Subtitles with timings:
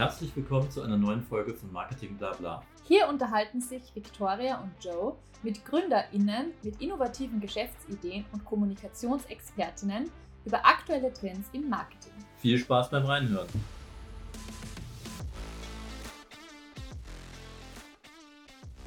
[0.00, 2.62] Herzlich willkommen zu einer neuen Folge von Marketing Blabla.
[2.84, 10.10] Hier unterhalten sich Victoria und Joe mit GründerInnen mit innovativen Geschäftsideen und Kommunikationsexpertinnen
[10.46, 12.14] über aktuelle Trends im Marketing.
[12.38, 13.46] Viel Spaß beim Reinhören.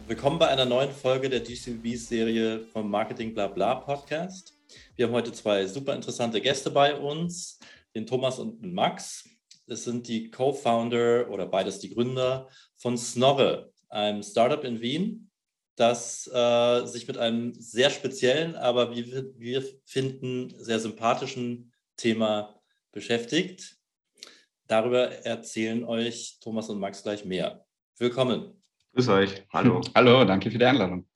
[0.08, 4.58] Willkommen bei einer neuen Folge der DCB-Serie vom Marketing Blabla Podcast.
[4.96, 7.60] Wir haben heute zwei super interessante Gäste bei uns,
[7.94, 9.30] den Thomas und den Max.
[9.68, 15.32] Es sind die Co-Founder oder beides die Gründer von Snorre, einem Startup in Wien,
[15.76, 22.60] das äh, sich mit einem sehr speziellen, aber wie wir finden, sehr sympathischen Thema
[22.92, 23.78] beschäftigt.
[24.68, 27.66] Darüber erzählen euch Thomas und Max gleich mehr.
[27.98, 28.62] Willkommen.
[28.94, 29.44] Grüß euch.
[29.52, 29.82] Hallo.
[29.96, 31.08] Hallo, danke für die Einladung.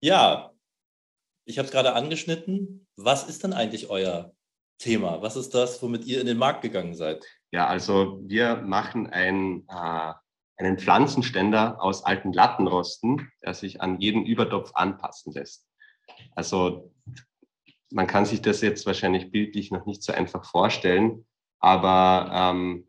[0.00, 0.52] Ja,
[1.44, 2.86] ich habe es gerade angeschnitten.
[2.96, 4.34] Was ist denn eigentlich euer
[4.78, 5.22] Thema?
[5.22, 7.24] Was ist das, womit ihr in den Markt gegangen seid?
[7.50, 10.12] Ja, also wir machen ein, äh,
[10.56, 15.66] einen Pflanzenständer aus alten Lattenrosten, der sich an jeden Übertopf anpassen lässt.
[16.34, 16.92] Also
[17.90, 21.26] man kann sich das jetzt wahrscheinlich bildlich noch nicht so einfach vorstellen,
[21.58, 22.88] aber ähm,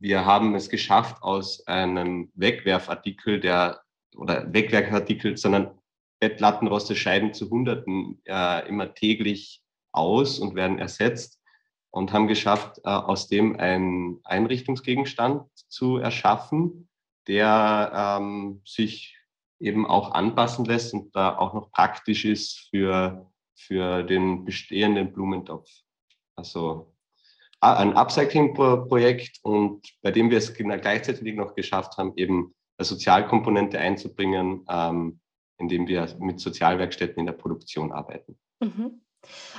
[0.00, 3.80] wir haben es geschafft, aus einem Wegwerfartikel, der
[4.16, 5.78] oder Wegwerfartikel, sondern
[6.20, 9.62] Bettlattenroste scheiden zu Hunderten äh, immer täglich
[9.92, 11.37] aus und werden ersetzt
[11.98, 16.88] und haben geschafft, äh, aus dem einen Einrichtungsgegenstand zu erschaffen,
[17.26, 19.18] der ähm, sich
[19.58, 25.68] eben auch anpassen lässt und da auch noch praktisch ist für, für den bestehenden Blumentopf.
[26.36, 26.94] Also
[27.60, 34.64] ein Upcycling-Projekt und bei dem wir es gleichzeitig noch geschafft haben, eben eine Sozialkomponente einzubringen,
[34.70, 35.18] ähm,
[35.58, 38.38] indem wir mit Sozialwerkstätten in der Produktion arbeiten.
[38.60, 39.00] Mhm.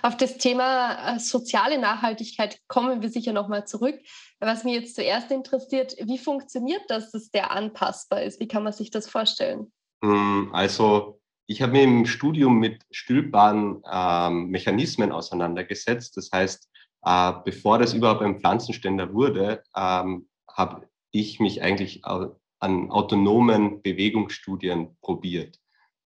[0.01, 3.99] Auf das Thema äh, soziale Nachhaltigkeit kommen wir sicher nochmal zurück.
[4.39, 8.39] Was mich jetzt zuerst interessiert, wie funktioniert das, dass der anpassbar ist?
[8.39, 9.71] Wie kann man sich das vorstellen?
[10.03, 16.15] Hm, also ich habe mich im Studium mit stülpbaren ähm, Mechanismen auseinandergesetzt.
[16.15, 16.69] Das heißt,
[17.03, 24.95] äh, bevor das überhaupt ein Pflanzenständer wurde, ähm, habe ich mich eigentlich an autonomen Bewegungsstudien
[25.01, 25.59] probiert.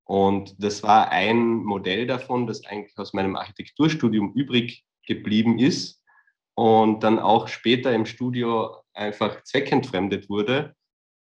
[0.06, 6.02] Und das war ein Modell davon, das eigentlich aus meinem Architekturstudium übrig geblieben ist
[6.56, 10.75] und dann auch später im Studio einfach zweckentfremdet wurde.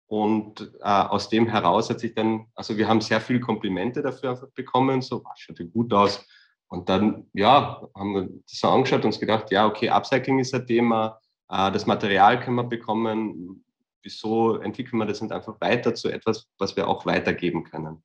[0.06, 4.30] Und äh, aus dem heraus hat sich dann, also wir haben sehr viele Komplimente dafür
[4.30, 6.26] einfach bekommen, so, was schaut ja gut aus.
[6.68, 10.54] Und dann, ja, haben wir das so angeschaut und uns gedacht, ja, okay, Upcycling ist
[10.54, 13.64] ein Thema, äh, das Material können wir bekommen,
[14.02, 18.02] wieso entwickeln wir das nicht einfach weiter zu etwas, was wir auch weitergeben können.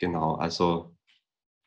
[0.00, 0.96] Genau, also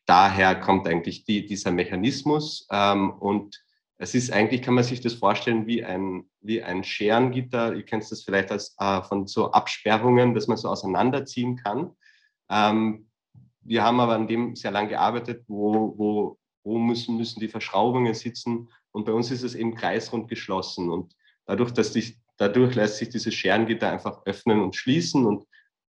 [0.06, 3.64] daher kommt eigentlich die, dieser Mechanismus ähm, und
[3.98, 7.74] es ist eigentlich, kann man sich das vorstellen wie ein, wie ein Scherengitter.
[7.74, 11.96] Ihr kennt das vielleicht als, äh, von so Absperrungen, dass man so auseinanderziehen kann.
[12.50, 13.08] Ähm,
[13.62, 18.14] wir haben aber an dem sehr lange gearbeitet, wo, wo, wo müssen, müssen die Verschraubungen
[18.14, 18.68] sitzen.
[18.92, 20.90] Und bei uns ist es eben kreisrund geschlossen.
[20.90, 21.16] Und
[21.46, 25.26] dadurch, dass die, dadurch lässt sich dieses Scherengitter einfach öffnen und schließen.
[25.26, 25.46] Und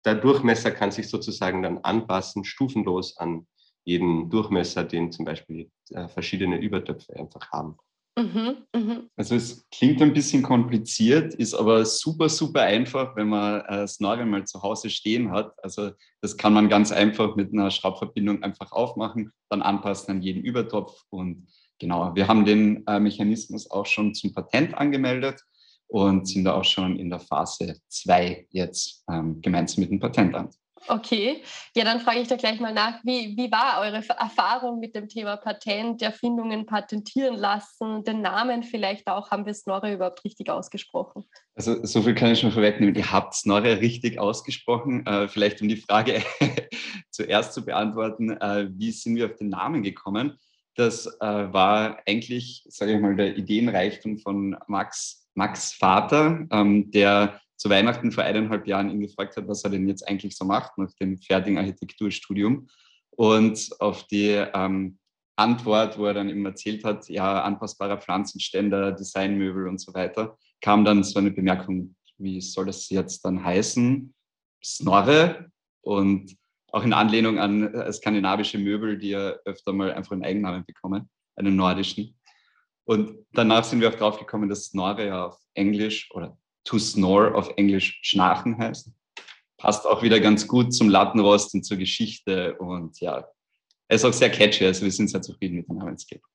[0.04, 3.46] der Durchmesser kann sich sozusagen dann anpassen, stufenlos an
[3.84, 7.76] jeden Durchmesser, den zum Beispiel äh, verschiedene Übertöpfe einfach haben.
[8.18, 9.02] Mhm, mh.
[9.16, 14.24] Also es klingt ein bisschen kompliziert, ist aber super, super einfach, wenn man äh, Snorri
[14.24, 15.52] mal zu Hause stehen hat.
[15.62, 20.42] Also das kann man ganz einfach mit einer Schraubverbindung einfach aufmachen, dann anpassen an jeden
[20.42, 21.04] Übertopf.
[21.10, 21.46] Und
[21.78, 25.40] genau, wir haben den äh, Mechanismus auch schon zum Patent angemeldet
[25.88, 30.54] und sind da auch schon in der Phase 2 jetzt ähm, gemeinsam mit dem Patentamt.
[30.86, 31.42] Okay,
[31.74, 35.08] ja, dann frage ich da gleich mal nach, wie, wie war eure Erfahrung mit dem
[35.08, 41.24] Thema Patent, Erfindungen patentieren lassen, den Namen vielleicht auch, haben wir Snorre überhaupt richtig ausgesprochen?
[41.54, 45.04] Also so viel kann ich schon vorwegnehmen, ihr habt Snorre richtig ausgesprochen.
[45.06, 46.22] Äh, vielleicht um die Frage
[47.10, 50.38] zuerst zu beantworten, äh, wie sind wir auf den Namen gekommen?
[50.74, 57.40] Das äh, war eigentlich, sage ich mal, der Ideenreichtum von Max Max Vater, ähm, der
[57.56, 60.76] zu Weihnachten vor eineinhalb Jahren ihn gefragt hat, was er denn jetzt eigentlich so macht
[60.78, 62.68] nach dem fertigen Architekturstudium.
[63.10, 64.98] Und auf die ähm,
[65.36, 70.84] Antwort, wo er dann eben erzählt hat, ja, anpassbarer Pflanzenständer, Designmöbel und so weiter, kam
[70.84, 74.12] dann so eine Bemerkung, wie soll das jetzt dann heißen?
[74.62, 75.50] Snorre
[75.82, 76.36] und
[76.72, 81.08] auch in Anlehnung an äh, skandinavische Möbel, die ja öfter mal einfach einen Eigennamen bekommen,
[81.36, 82.17] einen nordischen.
[82.88, 87.34] Und danach sind wir auch drauf gekommen, dass Snorre ja auf Englisch oder to snore
[87.34, 88.90] auf Englisch schnarchen heißt.
[89.58, 93.28] Passt auch wieder ganz gut zum Lattenrost und zur Geschichte und ja,
[93.88, 96.26] er ist auch sehr catchy, also wir sind sehr zufrieden mit dem Namensgeber.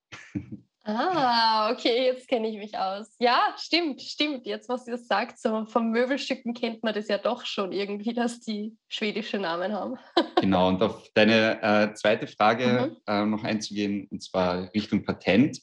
[0.83, 3.15] Ah, okay, jetzt kenne ich mich aus.
[3.17, 4.45] Ja, stimmt, stimmt.
[4.45, 8.41] Jetzt, was ihr sagt, so von Möbelstücken kennt man das ja doch schon irgendwie, dass
[8.41, 9.95] die schwedische Namen haben.
[10.41, 12.97] genau, und auf deine äh, zweite Frage mhm.
[13.07, 15.59] äh, noch einzugehen, und zwar Richtung Patent.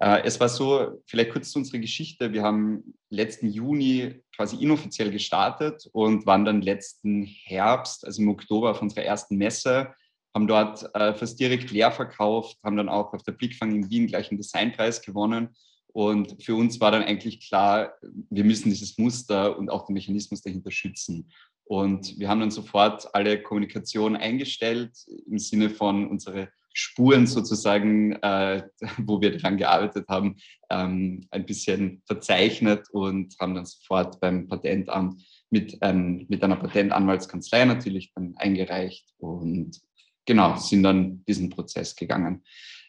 [0.00, 2.32] Äh, es war so, vielleicht kurz zu unserer Geschichte.
[2.32, 8.70] Wir haben letzten Juni quasi inoffiziell gestartet und waren dann letzten Herbst, also im Oktober,
[8.70, 9.94] auf unserer ersten Messe
[10.34, 14.06] haben dort äh, fast direkt leer verkauft, haben dann auch auf der Blickfang in Wien
[14.06, 15.56] gleich einen Designpreis gewonnen.
[15.92, 17.94] Und für uns war dann eigentlich klar,
[18.30, 21.32] wir müssen dieses Muster und auch den Mechanismus dahinter schützen.
[21.64, 24.96] Und wir haben dann sofort alle Kommunikation eingestellt
[25.26, 28.62] im Sinne von unsere Spuren sozusagen, äh,
[28.98, 30.36] wo wir daran gearbeitet haben,
[30.70, 37.64] ähm, ein bisschen verzeichnet und haben dann sofort beim Patentamt mit, ähm, mit einer Patentanwaltskanzlei
[37.64, 39.80] natürlich dann eingereicht und
[40.24, 42.42] genau, sind dann diesen Prozess gegangen.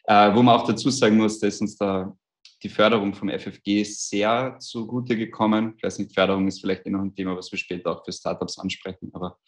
[0.04, 2.16] Äh, wo man auch dazu sagen muss, dass uns da
[2.62, 5.74] die Förderung vom FFG sehr zugute gekommen.
[5.76, 8.12] Ich weiß nicht, Förderung ist vielleicht eh noch ein Thema, was wir später auch für
[8.12, 9.38] Startups ansprechen, aber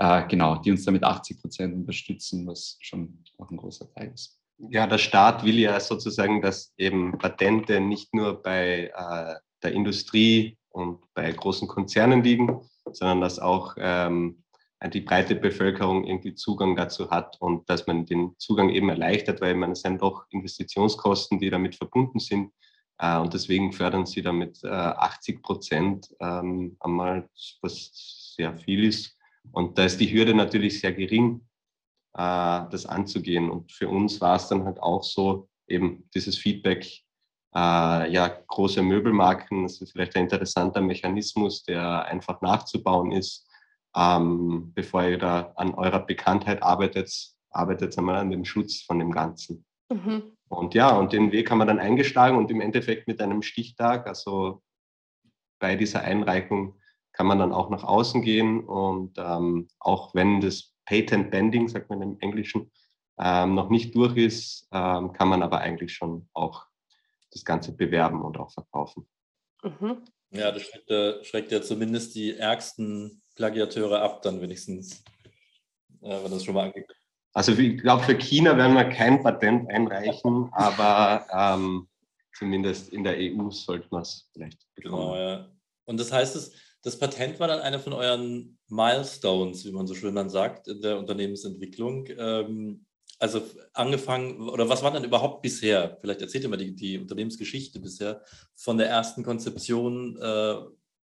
[0.00, 4.40] äh, genau, die uns damit 80 Prozent unterstützen, was schon auch ein großer Teil ist.
[4.70, 10.56] Ja, der Staat will ja sozusagen, dass eben Patente nicht nur bei äh, der Industrie
[10.70, 14.42] und bei großen Konzernen liegen, sondern dass auch ähm,
[14.90, 19.54] die breite Bevölkerung irgendwie Zugang dazu hat und dass man den Zugang eben erleichtert, weil
[19.54, 22.52] man es sind doch Investitionskosten, die damit verbunden sind.
[22.96, 27.28] Äh, und deswegen fördern sie damit 80 äh, Prozent ähm, einmal,
[27.60, 29.19] was sehr viel ist.
[29.52, 31.46] Und da ist die Hürde natürlich sehr gering,
[32.14, 33.50] äh, das anzugehen.
[33.50, 36.86] Und für uns war es dann halt auch so, eben dieses Feedback,
[37.52, 43.50] ja, große Möbelmarken, das ist vielleicht ein interessanter Mechanismus, der einfach nachzubauen ist
[43.96, 47.12] ähm, bevor ihr da an eurer Bekanntheit arbeitet,
[47.50, 49.64] arbeitet einmal an dem Schutz von dem Ganzen.
[49.88, 50.36] Mhm.
[50.48, 54.06] Und ja, und den Weg haben wir dann eingeschlagen und im Endeffekt mit einem Stichtag,
[54.06, 54.62] also
[55.58, 56.79] bei dieser Einreichung
[57.20, 61.90] kann man dann auch nach außen gehen und ähm, auch wenn das Patent Bending, sagt
[61.90, 62.70] man im Englischen,
[63.18, 66.64] ähm, noch nicht durch ist, ähm, kann man aber eigentlich schon auch
[67.30, 69.06] das Ganze bewerben und auch verkaufen.
[69.62, 69.98] Mhm.
[70.30, 75.04] Ja, das schreckt, äh, schreckt, ja zumindest die ärgsten Plagiateure ab, dann wenigstens,
[76.00, 76.90] äh, wenn das schon mal angeht.
[77.34, 81.86] Also ich glaube, für China werden wir kein Patent einreichen, aber ähm,
[82.32, 85.02] zumindest in der EU sollte man es vielleicht bekommen.
[85.02, 85.50] Genau, ja.
[85.84, 89.94] Und das heißt, das, das Patent war dann einer von euren Milestones, wie man so
[89.94, 92.06] schön dann sagt, in der Unternehmensentwicklung.
[92.16, 92.86] Ähm,
[93.18, 93.42] also
[93.74, 95.98] angefangen, oder was war denn überhaupt bisher?
[96.00, 98.22] Vielleicht erzählt ihr mal die, die Unternehmensgeschichte bisher
[98.56, 100.54] von der ersten Konzeption äh,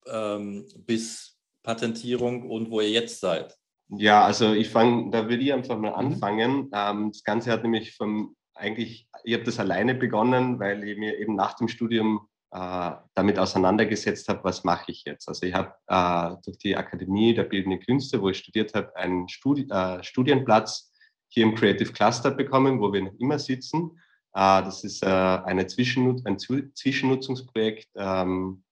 [0.06, 3.55] ähm, bis Patentierung und wo ihr jetzt seid.
[3.88, 6.12] Ja, also ich fange, da würde ich einfach mal mhm.
[6.12, 6.70] anfangen.
[6.72, 11.19] Ähm, das Ganze hat nämlich vom, eigentlich, ich habe das alleine begonnen, weil ich mir
[11.19, 15.29] eben nach dem Studium äh, damit auseinandergesetzt habe, was mache ich jetzt.
[15.29, 19.29] Also ich habe äh, durch die Akademie der Bildenden Künste, wo ich studiert habe, einen
[19.29, 20.91] Studi äh, Studienplatz
[21.29, 23.91] hier im Creative Cluster bekommen, wo wir noch immer sitzen.
[24.32, 28.64] Äh, das ist äh, eine Zwischennut ein Zwischennutzungsprojekt, ähm,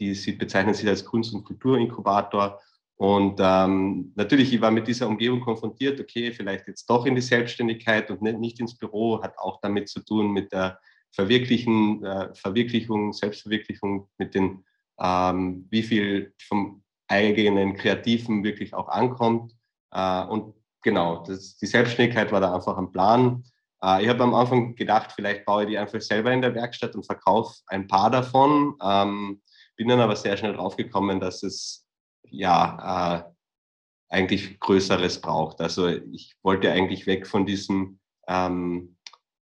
[0.00, 2.60] die sie bezeichnen sich als Kunst- und Kulturinkubator.
[2.96, 7.20] Und ähm, natürlich, ich war mit dieser Umgebung konfrontiert, okay, vielleicht jetzt doch in die
[7.20, 10.80] Selbstständigkeit und nicht, nicht ins Büro, hat auch damit zu tun mit der
[11.16, 14.64] Verwirklichen, äh, Verwirklichung, Selbstverwirklichung, mit den,
[15.00, 19.54] ähm, wie viel vom eigenen Kreativen wirklich auch ankommt.
[19.92, 23.44] Äh, und genau, das, die Selbstständigkeit war da einfach ein Plan.
[23.82, 26.94] Äh, ich habe am Anfang gedacht, vielleicht baue ich die einfach selber in der Werkstatt
[26.94, 28.76] und verkaufe ein paar davon.
[28.82, 29.40] Ähm,
[29.76, 31.86] bin dann aber sehr schnell draufgekommen, dass es
[32.28, 35.62] ja äh, eigentlich Größeres braucht.
[35.62, 38.98] Also ich wollte eigentlich weg von diesem ähm,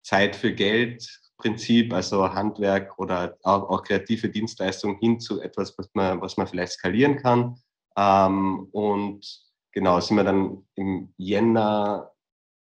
[0.03, 5.91] Zeit für Geld Prinzip, also Handwerk oder auch, auch, kreative Dienstleistungen hin zu etwas, was
[5.95, 7.57] man, was man vielleicht skalieren kann.
[7.97, 9.27] Ähm, und
[9.73, 12.13] genau, sind wir dann im Jänner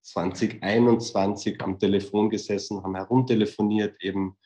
[0.02, 4.37] 2021 am Telefon gesessen, haben herumtelefoniert, eben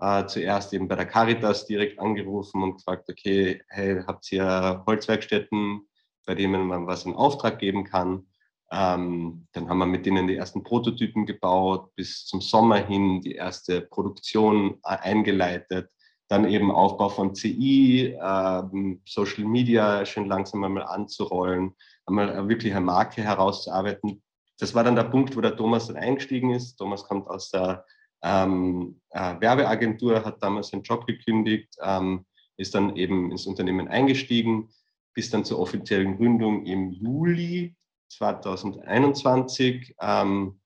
[0.00, 5.86] äh, zuerst eben bei der Caritas direkt angerufen und gefragt, okay, hey, habt ihr Holzwerkstätten,
[6.26, 8.26] bei denen man was in Auftrag geben kann?
[8.72, 13.34] Ähm, dann haben wir mit denen die ersten Prototypen gebaut, bis zum Sommer hin die
[13.34, 15.90] erste Produktion äh, eingeleitet
[16.32, 21.74] dann eben Aufbau von CI, ähm, Social Media schön langsam einmal anzurollen,
[22.06, 24.22] einmal wirklich eine Marke herauszuarbeiten.
[24.58, 26.76] Das war dann der Punkt, wo der Thomas dann eingestiegen ist.
[26.76, 27.84] Thomas kommt aus der
[28.22, 32.24] ähm, äh, Werbeagentur, hat damals seinen Job gekündigt, ähm,
[32.56, 34.70] ist dann eben ins Unternehmen eingestiegen,
[35.12, 37.76] bis dann zur offiziellen Gründung im Juli
[38.16, 39.94] 2021.
[40.00, 40.60] Ähm,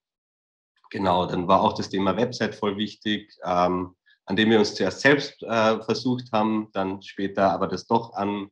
[0.90, 5.00] Genau, dann war auch das Thema Website voll wichtig, ähm, an dem wir uns zuerst
[5.00, 8.48] selbst äh, versucht haben, dann später aber das doch an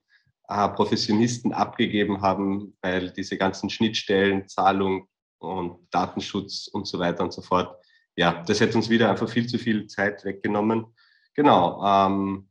[0.48, 5.08] äh, Professionisten abgegeben haben, weil diese ganzen Schnittstellen, Zahlung
[5.38, 7.76] und Datenschutz und so weiter und so fort,
[8.16, 10.86] ja, das hätte uns wieder einfach viel zu viel Zeit weggenommen.
[11.34, 12.48] Genau, ähm,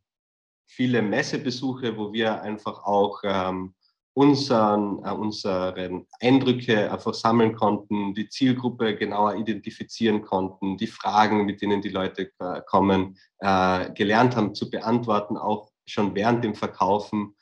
[0.66, 3.74] viele Messebesuche, wo wir einfach auch ähm,
[4.14, 11.62] unseren, äh, unsere Eindrücke einfach sammeln konnten, die Zielgruppe genauer identifizieren konnten, die Fragen, mit
[11.62, 17.36] denen die Leute äh, kommen, äh, gelernt haben zu beantworten, auch schon während dem Verkaufen,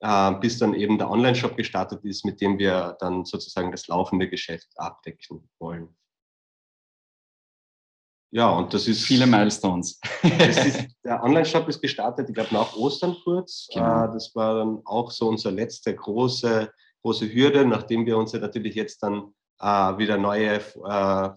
[0.00, 4.28] äh, bis dann eben der Online-Shop gestartet ist, mit dem wir dann sozusagen das laufende
[4.28, 5.96] Geschäft abdecken wollen.
[8.30, 9.04] Ja, und das ist.
[9.04, 10.00] Viele Milestones.
[10.22, 13.68] ist, der Online-Shop ist gestartet, ich glaube, nach Ostern kurz.
[13.72, 14.04] Genau.
[14.04, 16.70] Äh, das war dann auch so unsere letzte große,
[17.02, 21.30] große Hürde, nachdem wir uns ja natürlich jetzt dann äh, wieder neue äh,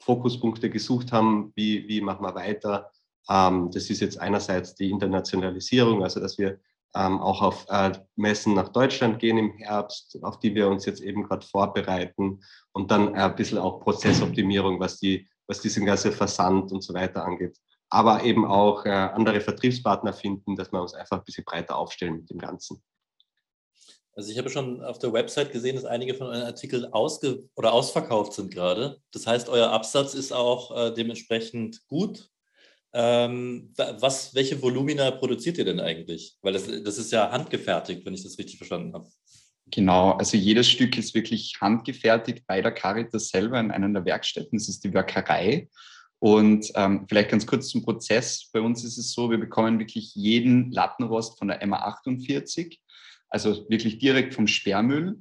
[0.00, 2.90] Fokuspunkte gesucht haben, wie, wie machen wir weiter.
[3.28, 6.60] Ähm, das ist jetzt einerseits die Internationalisierung, also dass wir
[6.94, 7.66] ähm, auch auf
[8.16, 12.40] Messen nach Deutschland gehen im Herbst, auf die wir uns jetzt eben gerade vorbereiten
[12.72, 17.24] und dann ein bisschen auch Prozessoptimierung, was die was diesen ganzen Versand und so weiter
[17.24, 17.58] angeht.
[17.90, 22.16] Aber eben auch äh, andere Vertriebspartner finden, dass wir uns einfach ein bisschen breiter aufstellen
[22.16, 22.82] mit dem Ganzen.
[24.12, 27.72] Also ich habe schon auf der Website gesehen, dass einige von euren Artikeln ausge oder
[27.72, 29.00] ausverkauft sind gerade.
[29.12, 32.28] Das heißt, euer Absatz ist auch äh, dementsprechend gut.
[32.92, 36.36] Ähm, was, welche Volumina produziert ihr denn eigentlich?
[36.42, 39.08] Weil das, das ist ja handgefertigt, wenn ich das richtig verstanden habe.
[39.70, 44.58] Genau, also jedes Stück ist wirklich handgefertigt bei der Caritas selber in einer der Werkstätten.
[44.58, 45.68] Das ist die Werkerei.
[46.20, 48.50] Und ähm, vielleicht ganz kurz zum Prozess.
[48.52, 52.78] Bei uns ist es so, wir bekommen wirklich jeden Lattenrost von der MA48,
[53.28, 55.18] also wirklich direkt vom Sperrmüll.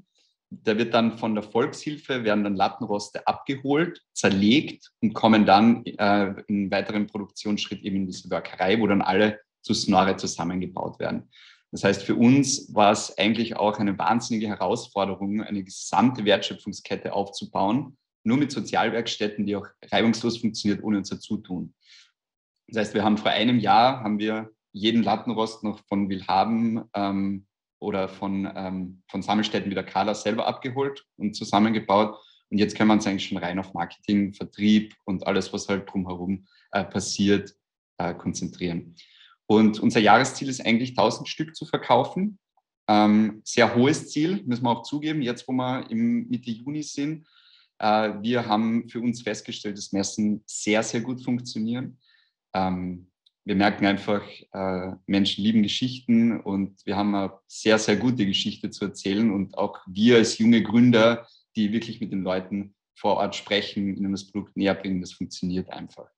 [0.49, 6.33] Da wird dann von der Volkshilfe, werden dann Lattenroste abgeholt, zerlegt und kommen dann äh,
[6.47, 11.29] im weiteren Produktionsschritt eben in diese Werkerei, wo dann alle zu Snorre zusammengebaut werden.
[11.77, 17.99] Das heißt, für uns war es eigentlich auch eine wahnsinnige Herausforderung, eine gesamte Wertschöpfungskette aufzubauen,
[18.23, 21.75] nur mit Sozialwerkstätten, die auch reibungslos funktioniert, ohne unser Zutun.
[22.67, 27.45] Das heißt, wir haben vor einem Jahr haben wir jeden Lattenrost noch von Willhaben ähm,
[27.77, 32.17] oder von, ähm, von Sammelstätten wie der Kala selber abgeholt und zusammengebaut.
[32.49, 35.87] Und jetzt können wir uns eigentlich schon rein auf Marketing, Vertrieb und alles, was halt
[35.87, 37.53] drumherum äh, passiert,
[37.99, 38.95] äh, konzentrieren.
[39.47, 42.37] Und unser Jahresziel ist eigentlich 1000 Stück zu verkaufen.
[42.89, 47.25] Ähm, sehr hohes Ziel, müssen wir auch zugeben, jetzt wo wir im Mitte Juni sind.
[47.79, 51.97] Äh, wir haben für uns festgestellt, dass Messen sehr, sehr gut funktionieren.
[52.53, 53.07] Ähm,
[53.45, 58.69] wir merken einfach, äh, Menschen lieben Geschichten und wir haben eine sehr, sehr gute Geschichte
[58.69, 59.31] zu erzählen.
[59.31, 61.25] Und auch wir als junge Gründer,
[61.55, 65.69] die wirklich mit den Leuten vor Ort sprechen, ihnen das Produkt näher bringen, das funktioniert
[65.69, 66.09] einfach.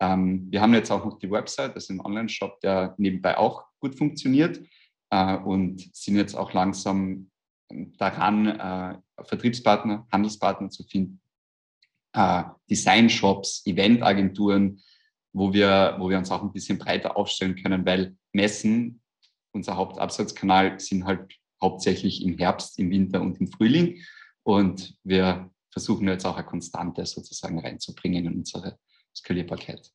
[0.00, 3.66] Ähm, wir haben jetzt auch noch die Website, das ist ein Online-Shop, der nebenbei auch
[3.80, 4.60] gut funktioniert
[5.10, 7.30] äh, und sind jetzt auch langsam
[7.98, 11.20] daran, äh, Vertriebspartner, Handelspartner zu finden,
[12.14, 14.82] äh, Design-Shops, Eventagenturen,
[15.32, 19.02] wo wir, wo wir uns auch ein bisschen breiter aufstellen können, weil Messen,
[19.52, 24.02] unser Hauptabsatzkanal, sind halt hauptsächlich im Herbst, im Winter und im Frühling.
[24.42, 28.78] Und wir versuchen jetzt auch eine Konstante sozusagen reinzubringen in unsere
[29.14, 29.92] Skalierbarkeit.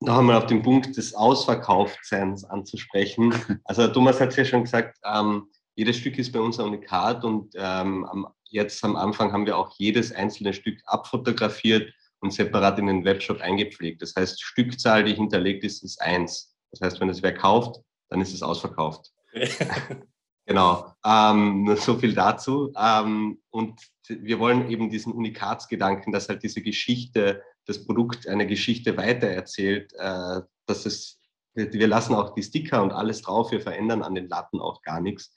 [0.00, 3.32] Noch einmal auf den Punkt des Ausverkauftseins anzusprechen.
[3.64, 7.24] Also Thomas hat es ja schon gesagt, ähm, jedes Stück ist bei uns ein Unikat
[7.24, 12.78] und ähm, am, jetzt am Anfang haben wir auch jedes einzelne Stück abfotografiert und separat
[12.78, 14.02] in den Webshop eingepflegt.
[14.02, 16.54] Das heißt, Stückzahl, die hinterlegt ist, ist eins.
[16.70, 17.80] Das heißt, wenn es wer kauft,
[18.10, 19.12] dann ist es ausverkauft.
[20.46, 20.92] genau.
[21.04, 22.72] Ähm, nur so viel dazu.
[22.76, 28.96] Ähm, und wir wollen eben diesen Unikatsgedanken, dass halt diese Geschichte das Produkt eine Geschichte
[28.96, 31.20] weitererzählt, äh, dass es,
[31.54, 35.00] wir lassen auch die Sticker und alles drauf, wir verändern an den Latten auch gar
[35.00, 35.34] nichts.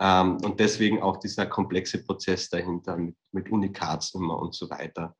[0.00, 5.16] Ähm, und deswegen auch dieser komplexe Prozess dahinter mit, mit Unikatsnummer und so weiter.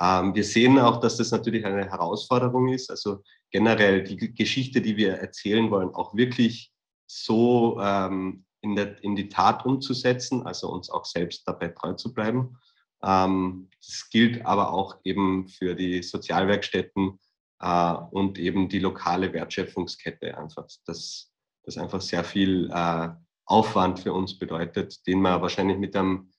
[0.00, 2.90] Ähm, wir sehen auch, dass das natürlich eine Herausforderung ist.
[2.90, 6.72] Also generell die Geschichte, die wir erzählen wollen, auch wirklich
[7.06, 12.12] so ähm, in, der, in die Tat umzusetzen, also uns auch selbst dabei treu zu
[12.12, 12.56] bleiben.
[13.04, 17.18] Ähm, das gilt aber auch eben für die Sozialwerkstätten
[17.60, 21.30] äh, und eben die lokale Wertschöpfungskette einfach, dass
[21.64, 23.08] das einfach sehr viel äh,
[23.46, 26.30] Aufwand für uns bedeutet, den man wahrscheinlich mit einem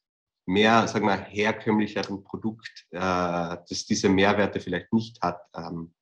[0.47, 5.93] mehr, sagen wir, herkömmlicheren Produkt, äh, das diese Mehrwerte vielleicht nicht hat, ähm,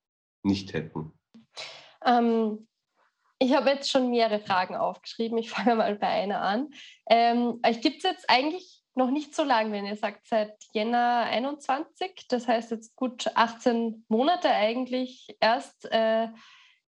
[0.43, 1.13] nicht hätten.
[2.05, 2.67] Ähm,
[3.39, 5.37] ich habe jetzt schon mehrere Fragen aufgeschrieben.
[5.37, 6.69] Ich fange mal bei einer an.
[7.09, 12.27] Ähm, Gibt es jetzt eigentlich noch nicht so lang, wenn ihr sagt, seit Jänner 21,
[12.29, 15.91] das heißt jetzt gut 18 Monate eigentlich erst.
[15.91, 16.27] Äh,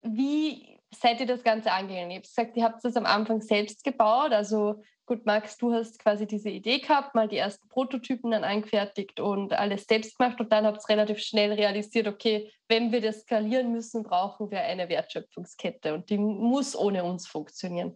[0.01, 2.11] wie seid ihr das Ganze angegangen?
[2.11, 4.31] Ihr habt gesagt, ihr habt das am Anfang selbst gebaut.
[4.31, 9.19] Also gut, Max, du hast quasi diese Idee gehabt, mal die ersten Prototypen dann angefertigt
[9.19, 13.21] und alles selbst gemacht und dann habt ihr relativ schnell realisiert, okay, wenn wir das
[13.21, 17.95] skalieren müssen, brauchen wir eine Wertschöpfungskette und die muss ohne uns funktionieren.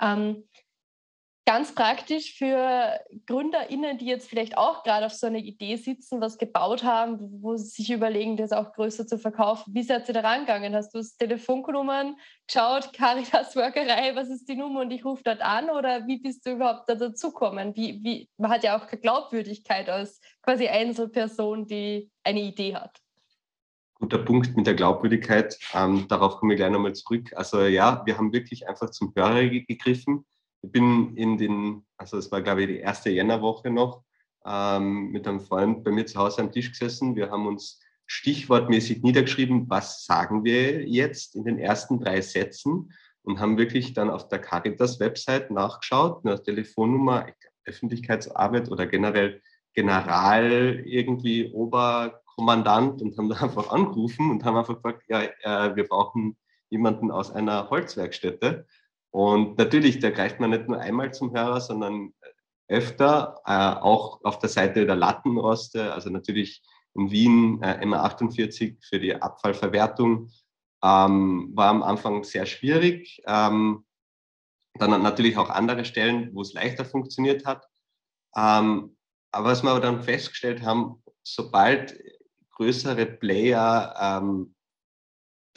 [0.00, 0.48] Ähm,
[1.48, 6.36] ganz praktisch für GründerInnen, die jetzt vielleicht auch gerade auf so einer Idee sitzen, was
[6.36, 9.72] gebaut haben, wo sie sich überlegen, das auch größer zu verkaufen.
[9.72, 10.74] Wie seid ihr da rangegangen?
[10.74, 15.40] Hast du das Telefonnummern geschaut, Caritas Workerei, was ist die Nummer und ich rufe dort
[15.40, 15.70] an?
[15.70, 17.74] Oder wie bist du überhaupt da dazugekommen?
[17.74, 23.00] Wie, wie, man hat ja auch Glaubwürdigkeit als quasi Einzelperson, die eine Idee hat.
[23.94, 25.58] Guter Punkt mit der Glaubwürdigkeit.
[25.72, 27.32] Ähm, darauf komme ich gleich nochmal zurück.
[27.34, 30.26] Also ja, wir haben wirklich einfach zum Hörer gegriffen
[30.62, 34.02] bin in den, also es war glaube ich die erste Jännerwoche noch,
[34.46, 37.16] ähm, mit einem Freund bei mir zu Hause am Tisch gesessen.
[37.16, 43.38] Wir haben uns stichwortmäßig niedergeschrieben, was sagen wir jetzt in den ersten drei Sätzen und
[43.38, 47.26] haben wirklich dann auf der Caritas-Website nachgeschaut, nach Telefonnummer,
[47.64, 49.42] Öffentlichkeitsarbeit oder generell
[49.74, 55.86] General irgendwie Oberkommandant und haben da einfach angerufen und haben einfach gesagt, ja, äh, wir
[55.86, 56.36] brauchen
[56.70, 58.66] jemanden aus einer Holzwerkstätte.
[59.18, 62.14] Und natürlich, da greift man nicht nur einmal zum Hörer, sondern
[62.68, 66.62] öfter, äh, auch auf der Seite der Lattenroste, also natürlich
[66.94, 70.30] in Wien äh, MA48 für die Abfallverwertung,
[70.84, 73.20] ähm, war am Anfang sehr schwierig.
[73.26, 73.84] Ähm,
[74.74, 77.66] dann natürlich auch andere Stellen, wo es leichter funktioniert hat.
[78.36, 78.96] Ähm,
[79.32, 82.00] aber was wir dann festgestellt haben, sobald
[82.52, 84.54] größere Player ähm,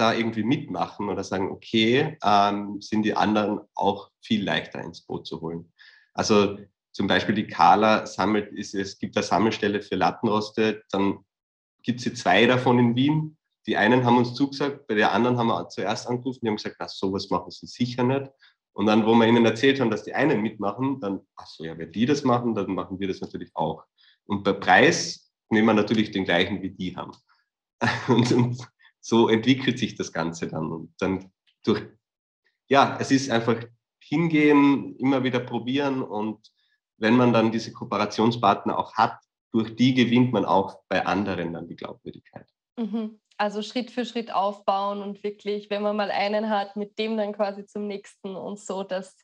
[0.01, 5.27] da irgendwie mitmachen oder sagen, okay, ähm, sind die anderen auch viel leichter ins Boot
[5.27, 5.71] zu holen.
[6.13, 6.57] Also
[6.91, 11.19] zum Beispiel die Kala sammelt, ist, es gibt eine Sammelstelle für Lattenroste, dann
[11.83, 13.37] gibt es zwei davon in Wien.
[13.67, 16.77] Die einen haben uns zugesagt, bei der anderen haben wir zuerst angerufen, die haben gesagt,
[16.79, 18.31] na, sowas machen sie sicher nicht.
[18.73, 21.77] Und dann, wo wir ihnen erzählt haben, dass die einen mitmachen, dann, ach so, ja,
[21.77, 23.83] wenn die das machen, dann machen wir das natürlich auch.
[24.25, 27.11] Und bei Preis nehmen wir natürlich den gleichen, wie die haben.
[28.07, 30.71] Und, und so entwickelt sich das Ganze dann.
[30.71, 31.31] Und dann
[31.63, 31.83] durch,
[32.67, 33.61] ja, es ist einfach
[33.99, 36.51] hingehen, immer wieder probieren und
[36.97, 39.19] wenn man dann diese Kooperationspartner auch hat,
[39.51, 42.47] durch die gewinnt man auch bei anderen dann die Glaubwürdigkeit.
[42.77, 43.19] Mhm.
[43.37, 47.33] Also Schritt für Schritt aufbauen und wirklich, wenn man mal einen hat, mit dem dann
[47.33, 49.17] quasi zum nächsten und so, dass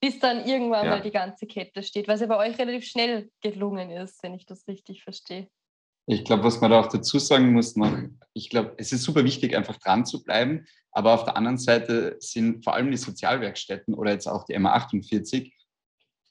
[0.00, 0.90] bis dann irgendwann ja.
[0.92, 4.46] mal die ganze Kette steht, was ja bei euch relativ schnell gelungen ist, wenn ich
[4.46, 5.48] das richtig verstehe.
[6.10, 7.94] Ich glaube, was man da auch dazu sagen muss, noch,
[8.32, 10.64] ich glaube, es ist super wichtig, einfach dran zu bleiben.
[10.90, 15.52] Aber auf der anderen Seite sind vor allem die Sozialwerkstätten oder jetzt auch die MA48,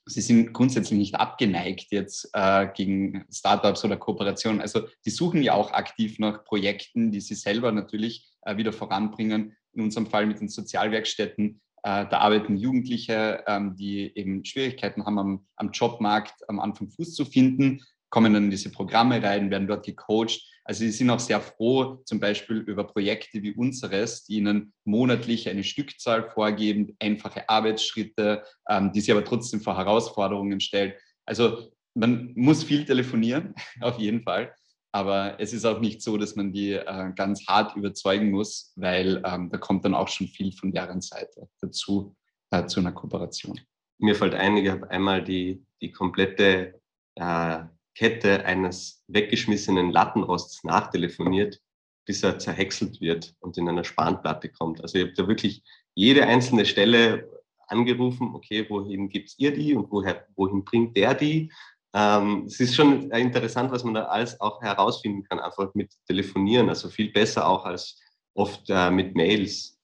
[0.06, 4.60] sie sind grundsätzlich nicht abgeneigt jetzt äh, gegen Startups oder Kooperationen.
[4.60, 9.56] Also die suchen ja auch aktiv nach Projekten, die sie selber natürlich äh, wieder voranbringen.
[9.74, 11.60] In unserem Fall mit den Sozialwerkstätten.
[11.84, 17.14] Äh, da arbeiten Jugendliche, ähm, die eben Schwierigkeiten haben, am, am Jobmarkt am Anfang Fuß
[17.14, 20.40] zu finden kommen dann in diese Programme rein, werden dort gecoacht.
[20.64, 25.48] Also sie sind auch sehr froh, zum Beispiel über Projekte wie unseres, die ihnen monatlich
[25.48, 30.92] eine Stückzahl vorgeben, einfache Arbeitsschritte, ähm, die sie aber trotzdem vor Herausforderungen stellen.
[31.24, 34.54] Also man muss viel telefonieren, auf jeden Fall.
[34.92, 39.22] Aber es ist auch nicht so, dass man die äh, ganz hart überzeugen muss, weil
[39.24, 42.16] ähm, da kommt dann auch schon viel von deren Seite dazu,
[42.50, 43.60] äh, zu einer Kooperation.
[43.98, 46.80] Mir fällt ein, ich habe einmal die, die komplette
[47.16, 47.60] äh,
[47.98, 51.60] Kette eines weggeschmissenen Lattenrosts nachtelefoniert,
[52.06, 54.80] bis er zerhäckselt wird und in einer Spanplatte kommt.
[54.80, 57.28] Also ich habe da wirklich jede einzelne Stelle
[57.66, 61.52] angerufen, okay, wohin gibt ihr die und woher, wohin bringt der die?
[61.92, 66.68] Ähm, es ist schon interessant, was man da alles auch herausfinden kann, einfach mit Telefonieren,
[66.68, 68.00] also viel besser auch als
[68.32, 69.76] oft äh, mit Mails.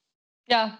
[0.47, 0.79] Ja.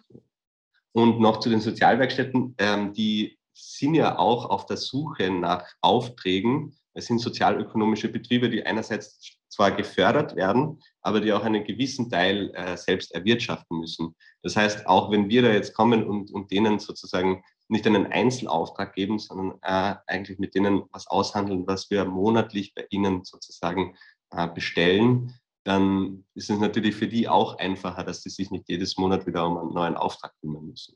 [0.94, 6.78] Und noch zu den Sozialwerkstätten, ähm, die sind ja auch auf der Suche nach Aufträgen,
[6.96, 12.52] es sind sozialökonomische Betriebe, die einerseits zwar gefördert werden, aber die auch einen gewissen Teil
[12.56, 14.16] äh, selbst erwirtschaften müssen.
[14.42, 18.94] Das heißt, auch wenn wir da jetzt kommen und, und denen sozusagen nicht einen Einzelauftrag
[18.94, 23.96] geben, sondern äh, eigentlich mit denen was aushandeln, was wir monatlich bei ihnen sozusagen
[24.32, 25.34] äh, bestellen,
[25.66, 29.48] dann ist es natürlich für die auch einfacher, dass sie sich nicht jedes Monat wieder
[29.48, 30.96] um einen neuen Auftrag kümmern müssen.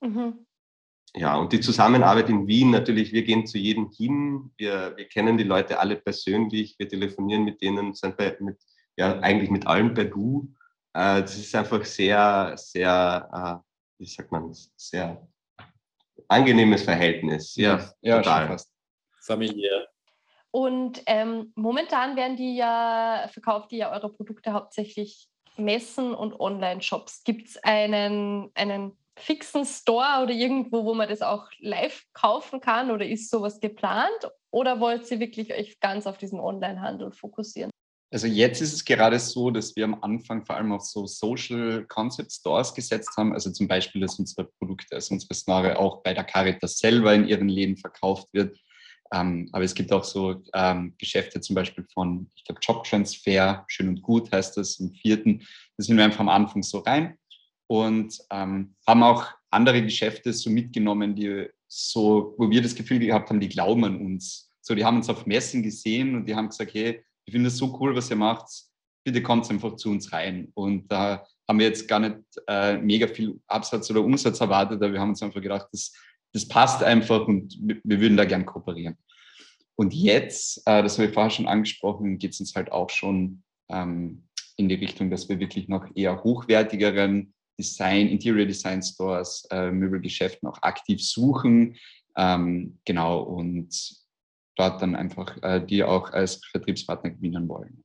[0.00, 0.46] Mhm.
[1.18, 5.38] Ja, und die Zusammenarbeit in Wien natürlich, wir gehen zu jedem hin, wir, wir kennen
[5.38, 8.58] die Leute alle persönlich, wir telefonieren mit denen, sind bei, mit,
[8.96, 10.52] ja, eigentlich mit allen per Du.
[10.92, 15.26] Äh, das ist einfach sehr, sehr, äh, wie sagt man, sehr
[16.28, 17.56] angenehmes Verhältnis.
[17.56, 18.48] Ja, ja total.
[18.48, 18.70] Fast.
[19.22, 19.88] Familiär.
[20.50, 27.24] Und ähm, momentan werden die ja, verkauft ihr ja eure Produkte hauptsächlich Messen und Online-Shops.
[27.24, 32.90] Gibt es einen, einen fixen Store oder irgendwo, wo man das auch live kaufen kann
[32.90, 34.30] oder ist sowas geplant?
[34.50, 37.70] Oder wollt ihr wirklich euch ganz auf diesen Online-Handel fokussieren?
[38.12, 41.84] Also jetzt ist es gerade so, dass wir am Anfang vor allem auf so Social
[41.88, 43.32] Concept Stores gesetzt haben.
[43.32, 47.26] Also zum Beispiel, dass unsere Produkte, also unsere Snare auch bei der Caritas selber in
[47.26, 48.56] ihren Läden verkauft wird.
[49.12, 53.88] Ähm, aber es gibt auch so ähm, Geschäfte zum Beispiel von, ich glaube, Jobtransfer, schön
[53.88, 55.40] und gut heißt das, im vierten.
[55.76, 57.18] Da sind wir einfach am Anfang so rein
[57.66, 63.30] und ähm, haben auch andere Geschäfte so mitgenommen, die so, wo wir das Gefühl gehabt
[63.30, 64.50] haben, die glauben an uns.
[64.60, 67.56] So, die haben uns auf Messen gesehen und die haben gesagt, hey, ich finde es
[67.56, 68.48] so cool, was ihr macht,
[69.04, 70.50] bitte kommt einfach zu uns rein.
[70.54, 72.16] Und da haben wir jetzt gar nicht
[72.48, 75.92] äh, mega viel Absatz oder Umsatz erwartet, aber wir haben uns einfach gedacht, das,
[76.32, 78.96] das passt einfach und wir würden da gern kooperieren.
[79.76, 83.42] Und jetzt, äh, das habe ich vorher schon angesprochen, geht es uns halt auch schon
[83.68, 84.24] ähm,
[84.56, 90.48] in die Richtung, dass wir wirklich noch eher hochwertigeren Design, Interior Design Stores, äh, Möbelgeschäften
[90.48, 91.76] auch aktiv suchen.
[92.16, 93.68] Ähm, genau, und
[94.56, 97.84] dort dann einfach äh, die auch als Vertriebspartner gewinnen wollen.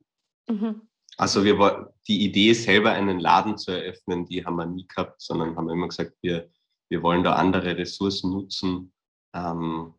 [0.50, 0.82] Mhm.
[1.18, 5.56] Also wir die Idee selber einen Laden zu eröffnen, die haben wir nie gehabt, sondern
[5.56, 6.50] haben immer gesagt, wir,
[6.90, 8.94] wir wollen da andere Ressourcen nutzen
[9.36, 9.94] ähm,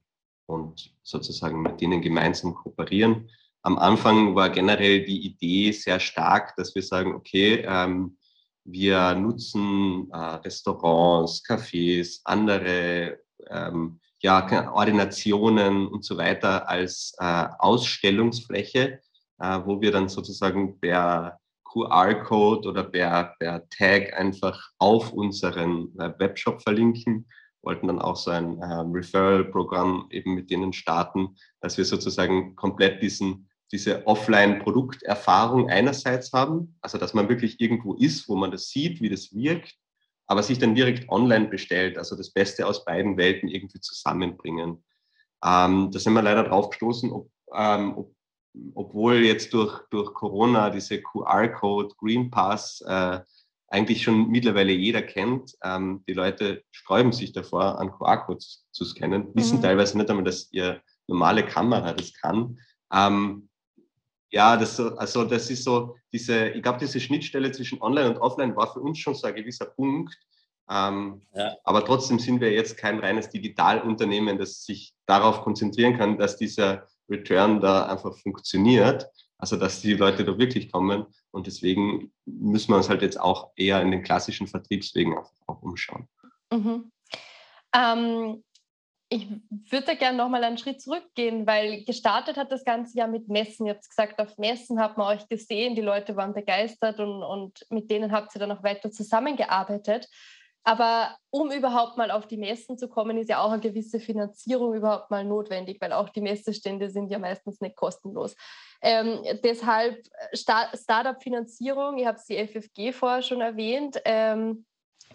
[0.47, 3.31] und sozusagen mit denen gemeinsam kooperieren.
[3.63, 8.17] Am Anfang war generell die Idee sehr stark, dass wir sagen, okay, ähm,
[8.65, 13.19] wir nutzen äh, Restaurants, Cafés, andere
[13.51, 19.01] ähm, ja, Ordinationen und so weiter als äh, Ausstellungsfläche,
[19.39, 26.13] äh, wo wir dann sozusagen per QR-Code oder per, per Tag einfach auf unseren äh,
[26.19, 27.27] Webshop verlinken.
[27.63, 33.03] Wollten dann auch so ein äh, Referral-Programm eben mit denen starten, dass wir sozusagen komplett
[33.03, 39.01] diesen diese Offline-Produkterfahrung einerseits haben, also dass man wirklich irgendwo ist, wo man das sieht,
[39.01, 39.75] wie das wirkt,
[40.27, 44.85] aber sich dann direkt online bestellt, also das Beste aus beiden Welten irgendwie zusammenbringen.
[45.45, 48.15] Ähm, da sind wir leider drauf gestoßen, ob, ähm, ob,
[48.75, 53.21] obwohl jetzt durch, durch Corona diese QR-Code, Green Pass äh,
[53.69, 55.55] eigentlich schon mittlerweile jeder kennt.
[55.65, 59.63] Ähm, die Leute sträuben sich davor, an QR-Codes zu scannen, wissen mhm.
[59.63, 62.59] teilweise nicht einmal, dass ihr normale Kamera das kann.
[62.93, 63.49] Ähm,
[64.33, 68.19] ja, das, so, also das ist so, diese, ich glaube, diese Schnittstelle zwischen Online und
[68.19, 70.17] Offline war für uns schon so ein gewisser Punkt.
[70.71, 71.55] Ähm, ja.
[71.65, 76.89] Aber trotzdem sind wir jetzt kein reines Digitalunternehmen, das sich darauf konzentrieren kann, dass dieser
[77.11, 79.07] Return da einfach funktioniert.
[79.37, 81.05] Also, dass die Leute da wirklich kommen.
[81.31, 85.61] Und deswegen müssen wir uns halt jetzt auch eher in den klassischen Vertriebswegen auch, auch
[85.63, 86.09] umschauen.
[86.51, 86.91] Mhm.
[87.75, 88.45] Ähm,
[89.13, 89.29] ich
[89.71, 93.67] würde gerne noch mal einen Schritt zurückgehen, weil gestartet hat das Ganze ja mit Messen.
[93.67, 97.67] Ihr habt gesagt, auf Messen hat man euch gesehen, die Leute waren begeistert und, und
[97.69, 100.09] mit denen habt ihr dann auch weiter zusammengearbeitet.
[100.65, 104.73] Aber um überhaupt mal auf die Messen zu kommen, ist ja auch eine gewisse Finanzierung
[104.75, 108.35] überhaupt mal notwendig, weil auch die Messestände sind ja meistens nicht kostenlos.
[108.81, 109.99] Ähm, deshalb
[110.31, 114.01] äh, Startup-Finanzierung, ihr habt die FFG vorher schon erwähnt.
[114.07, 114.65] Ähm,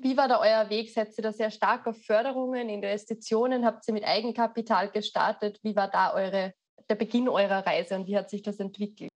[0.02, 0.92] wie war da euer Weg?
[0.92, 3.66] Seid ihr da sehr stark auf Förderungen, Investitionen?
[3.66, 5.60] Habt ihr mit Eigenkapital gestartet?
[5.64, 6.54] Wie war da eure,
[6.90, 9.10] der Beginn eurer Reise und wie hat sich das entwickelt?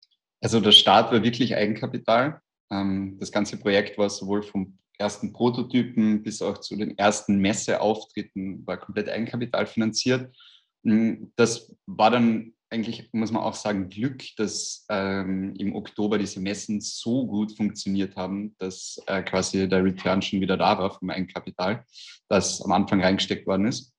[0.41, 2.41] Also der Start war wirklich Eigenkapital.
[2.71, 8.67] Ähm, das ganze Projekt war sowohl vom ersten Prototypen bis auch zu den ersten Messeauftritten
[8.67, 10.35] war komplett Eigenkapital finanziert.
[10.83, 16.39] Hm, das war dann eigentlich, muss man auch sagen, Glück, dass ähm, im Oktober diese
[16.39, 21.09] Messen so gut funktioniert haben, dass äh, quasi der Return schon wieder da war vom
[21.09, 21.83] Eigenkapital,
[22.27, 23.93] das am Anfang reingesteckt worden ist.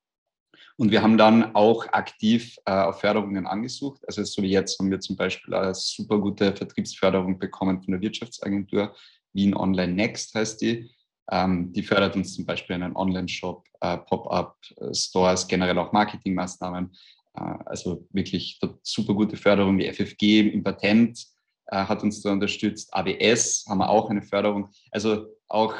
[0.77, 4.01] Und wir haben dann auch aktiv äh, auf Förderungen angesucht.
[4.07, 8.01] Also so wie jetzt haben wir zum Beispiel eine super gute Vertriebsförderung bekommen von der
[8.01, 8.95] Wirtschaftsagentur.
[9.33, 10.89] Wien Online Next heißt die.
[11.29, 16.91] Ähm, die fördert uns zum Beispiel einen Online-Shop, äh, Pop-up-Stores, generell auch Marketingmaßnahmen.
[17.35, 19.77] Äh, also wirklich super gute Förderung.
[19.77, 21.25] Die FFG im Patent
[21.67, 22.93] äh, hat uns da unterstützt.
[22.93, 24.69] ABS haben wir auch eine Förderung.
[24.91, 25.75] Also auch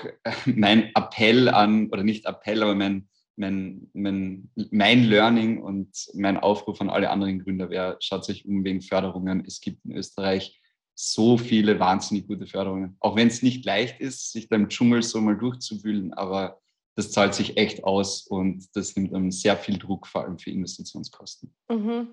[0.45, 6.81] mein Appell an, oder nicht Appell, aber mein, mein, mein, mein Learning und mein Aufruf
[6.81, 9.43] an alle anderen Gründer wäre, schaut sich um wegen Förderungen.
[9.45, 10.59] Es gibt in Österreich
[10.93, 12.97] so viele wahnsinnig gute Förderungen.
[12.99, 16.61] Auch wenn es nicht leicht ist, sich da im Dschungel so mal durchzuwühlen, aber
[17.01, 20.51] das zahlt sich echt aus und das nimmt einem sehr viel Druck, vor allem für
[20.51, 21.51] Investitionskosten.
[21.67, 22.09] Mhm.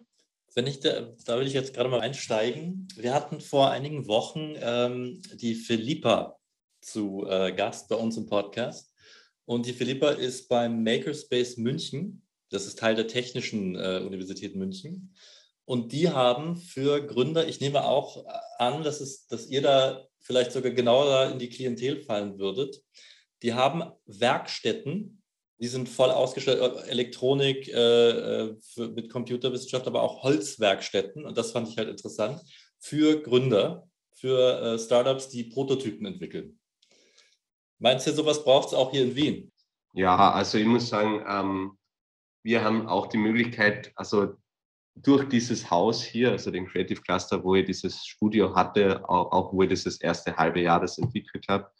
[0.54, 2.88] Wenn ich da, da will ich jetzt gerade mal einsteigen.
[2.96, 6.38] Wir hatten vor einigen Wochen ähm, die Philippa
[6.80, 8.94] zu äh, Gast bei uns im Podcast.
[9.44, 15.14] Und die Philippa ist beim Makerspace München Das ist Teil der Technischen äh, Universität München.
[15.66, 18.24] Und die haben für Gründer, ich nehme auch
[18.58, 22.82] an, dass, es, dass ihr da vielleicht sogar genauer in die Klientel fallen würdet,
[23.42, 25.22] die haben Werkstätten,
[25.60, 31.24] die sind voll ausgestattet, Elektronik äh, äh, für, mit Computerwissenschaft, aber auch Holzwerkstätten.
[31.24, 32.40] Und das fand ich halt interessant
[32.78, 36.58] für Gründer, für äh, Startups, die Prototypen entwickeln.
[37.80, 39.52] Meinst du, sowas braucht es auch hier in Wien?
[39.94, 41.78] Ja, also ich muss sagen, ähm,
[42.42, 44.34] wir haben auch die Möglichkeit, also
[44.94, 49.52] durch dieses Haus hier, also den Creative Cluster, wo ich dieses Studio hatte, auch, auch
[49.52, 51.70] wo ich das erste halbe Jahr das entwickelt habe,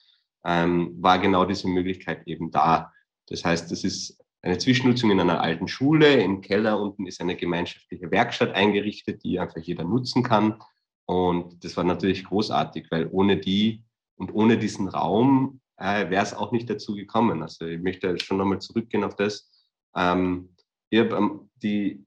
[0.45, 2.93] ähm, war genau diese Möglichkeit eben da.
[3.27, 6.23] Das heißt, das ist eine Zwischennutzung in einer alten Schule.
[6.23, 10.63] Im Keller unten ist eine gemeinschaftliche Werkstatt eingerichtet, die einfach jeder nutzen kann.
[11.07, 13.85] Und das war natürlich großartig, weil ohne die
[14.17, 17.43] und ohne diesen Raum äh, wäre es auch nicht dazu gekommen.
[17.43, 19.51] Also ich möchte schon nochmal zurückgehen auf das.
[19.97, 20.55] Ähm,
[20.91, 22.05] ich habe ähm, die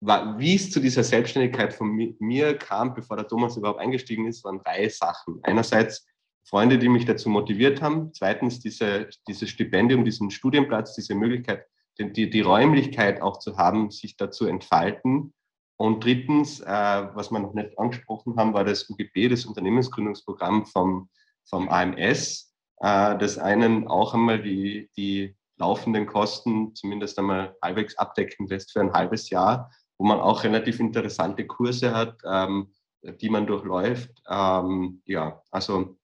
[0.00, 1.88] wie es zu dieser Selbstständigkeit von
[2.18, 5.40] mir kam, bevor der Thomas überhaupt eingestiegen ist, waren drei Sachen.
[5.42, 6.06] Einerseits
[6.48, 8.12] Freunde, die mich dazu motiviert haben.
[8.12, 11.66] Zweitens diese, dieses Stipendium, diesen Studienplatz, diese Möglichkeit,
[11.98, 15.34] die, die Räumlichkeit auch zu haben, sich dazu entfalten.
[15.76, 16.66] Und drittens, äh,
[17.14, 21.08] was wir noch nicht angesprochen haben, war das UGB, das Unternehmensgründungsprogramm vom,
[21.44, 28.46] vom AMS, äh, das einen auch einmal die, die laufenden Kosten zumindest einmal halbwegs abdecken
[28.46, 33.46] lässt für ein halbes Jahr wo man auch relativ interessante Kurse hat, ähm, die man
[33.46, 34.10] durchläuft.
[34.28, 35.96] Ähm, ja, also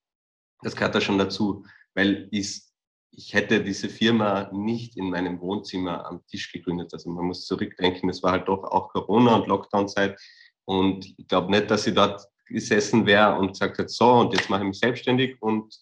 [0.63, 2.63] das gehört da schon dazu, weil ich,
[3.11, 6.93] ich hätte diese Firma nicht in meinem Wohnzimmer am Tisch gegründet.
[6.93, 10.19] Also man muss zurückdenken, es war halt doch auch Corona und Lockdown-Zeit.
[10.65, 14.49] Und ich glaube nicht, dass ich dort gesessen wäre und gesagt hätte, so, und jetzt
[14.49, 15.75] mache ich mich selbstständig und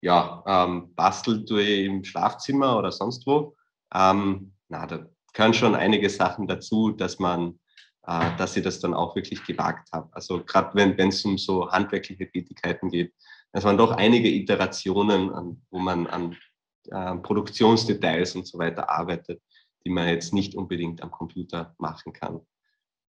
[0.00, 3.56] ja, ähm, bastel tue ich im Schlafzimmer oder sonst wo.
[3.94, 7.58] Ähm, na, da gehören schon einige Sachen dazu, dass man,
[8.06, 10.08] äh, dass ich das dann auch wirklich gewagt habe.
[10.12, 13.14] Also gerade wenn es um so handwerkliche Tätigkeiten geht,
[13.52, 16.36] es waren doch einige Iterationen, an, wo man an
[16.90, 19.42] äh, Produktionsdetails und so weiter arbeitet,
[19.84, 22.40] die man jetzt nicht unbedingt am Computer machen kann.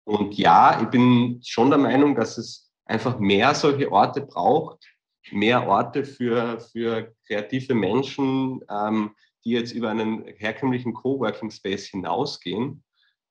[0.05, 4.85] Und ja, ich bin schon der Meinung, dass es einfach mehr solche Orte braucht,
[5.31, 12.83] mehr Orte für, für kreative Menschen, ähm, die jetzt über einen herkömmlichen Coworking Space hinausgehen.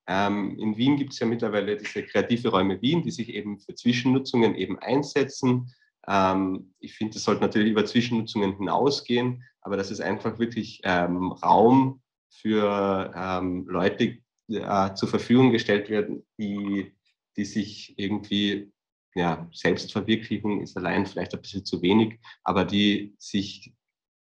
[0.08, 3.76] Ähm, in Wien gibt es ja mittlerweile diese kreative Räume Wien, die sich eben für
[3.76, 5.74] Zwischennutzungen eben einsetzen.
[6.08, 11.32] Ähm, ich finde, das sollte natürlich über Zwischennutzungen hinausgehen, aber das ist einfach wirklich ähm,
[11.32, 16.94] Raum für ähm, Leute äh, zur Verfügung gestellt werden, die,
[17.38, 18.72] die sich irgendwie
[19.16, 23.74] ja, Selbstverwirklichung ist allein vielleicht ein bisschen zu wenig, aber die sich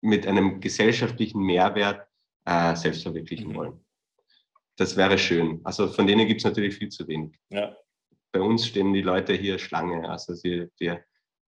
[0.01, 2.07] mit einem gesellschaftlichen Mehrwert
[2.45, 3.55] äh, selbst verwirklichen mhm.
[3.55, 3.85] wollen.
[4.75, 5.61] Das wäre schön.
[5.63, 7.37] Also von denen gibt es natürlich viel zu wenig.
[7.49, 7.75] Ja.
[8.31, 10.07] Bei uns stehen die Leute hier Schlange.
[10.07, 10.95] Also die, die,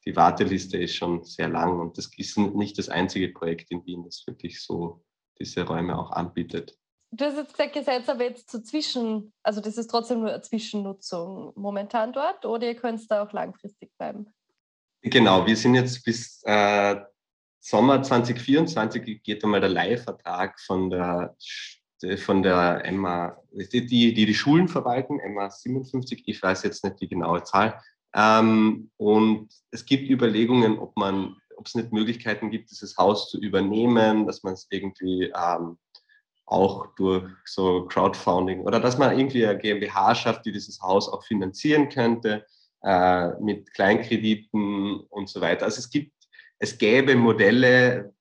[0.06, 4.04] die Warteliste ist schon sehr lang und das ist nicht das einzige Projekt in Wien,
[4.04, 5.04] das wirklich so
[5.40, 6.78] diese Räume auch anbietet.
[7.12, 10.30] Du hast jetzt gesagt, ihr seid aber jetzt zu Zwischen, also das ist trotzdem nur
[10.30, 14.28] eine Zwischennutzung momentan dort oder ihr könnt da auch langfristig bleiben?
[15.02, 16.98] Genau, wir sind jetzt bis äh,
[17.60, 21.36] Sommer 2024 geht einmal der Leihvertrag von der,
[22.18, 27.08] von der Emma, die, die die Schulen verwalten, Emma 57, ich weiß jetzt nicht die
[27.08, 27.82] genaue Zahl.
[28.16, 33.40] Ähm, und es gibt Überlegungen, ob man, ob es nicht Möglichkeiten gibt, dieses Haus zu
[33.40, 35.78] übernehmen, dass man es irgendwie ähm,
[36.46, 41.24] auch durch so Crowdfunding oder dass man irgendwie eine GmbH schafft, die dieses Haus auch
[41.24, 42.46] finanzieren könnte
[42.82, 45.66] äh, mit Kleinkrediten und so weiter.
[45.66, 46.12] Also es gibt
[46.60, 48.14] es gäbe Modelle,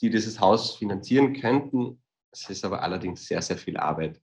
[0.00, 2.02] die dieses Haus finanzieren könnten.
[2.32, 4.20] Es ist aber allerdings sehr, sehr viel Arbeit.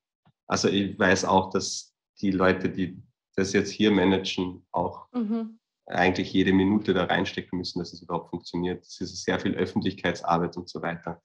[0.47, 3.01] Also ich weiß auch, dass die Leute, die
[3.35, 5.59] das jetzt hier managen, auch mhm.
[5.85, 8.85] eigentlich jede Minute da reinstecken müssen, dass es überhaupt funktioniert.
[8.85, 11.21] Es ist sehr viel Öffentlichkeitsarbeit und so weiter.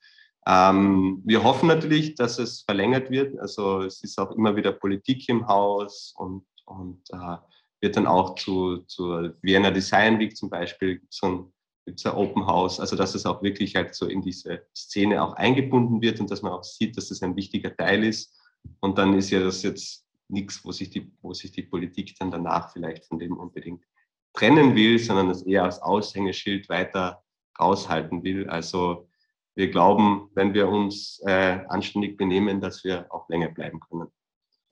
[0.46, 3.38] Ähm, wir hoffen natürlich, dass es verlängert wird.
[3.38, 7.36] Also es ist auch immer wieder Politik im Haus und, und äh,
[7.80, 11.52] wird dann auch zu, zur Vienna Design Week zum Beispiel so ein
[11.88, 15.22] gibt es ein Open House, also dass es auch wirklich halt so in diese Szene
[15.22, 18.38] auch eingebunden wird und dass man auch sieht, dass das ein wichtiger Teil ist.
[18.80, 22.30] Und dann ist ja das jetzt nichts, wo sich die, wo sich die Politik dann
[22.30, 23.84] danach vielleicht von dem unbedingt
[24.32, 27.22] trennen will, sondern es eher als Aushängeschild weiter
[27.58, 28.48] raushalten will.
[28.48, 29.08] Also
[29.54, 34.08] wir glauben, wenn wir uns äh, anständig benehmen, dass wir auch länger bleiben können.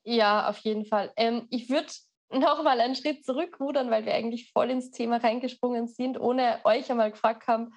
[0.05, 1.13] Ja, auf jeden Fall.
[1.17, 1.89] Ähm, ich würde
[2.31, 7.11] nochmal einen Schritt zurückrudern, weil wir eigentlich voll ins Thema reingesprungen sind, ohne euch einmal
[7.11, 7.73] gefragt haben,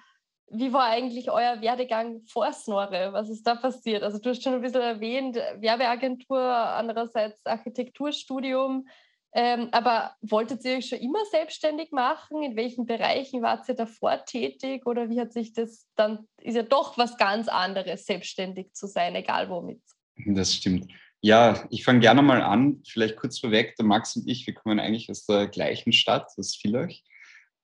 [0.50, 3.12] wie war eigentlich euer Werdegang vor Snore?
[3.12, 4.02] Was ist da passiert?
[4.02, 8.88] Also du hast schon ein bisschen erwähnt, Werbeagentur, andererseits Architekturstudium.
[9.32, 12.42] Ähm, aber wolltet ihr euch schon immer selbstständig machen?
[12.42, 14.86] In welchen Bereichen wart ihr davor tätig?
[14.86, 19.14] Oder wie hat sich das dann, ist ja doch was ganz anderes, selbstständig zu sein,
[19.14, 19.80] egal womit.
[20.26, 20.90] Das stimmt.
[21.22, 22.82] Ja, ich fange gerne mal an.
[22.84, 26.56] Vielleicht kurz vorweg, der Max und ich, wir kommen eigentlich aus der gleichen Stadt, aus
[26.56, 26.92] Villach.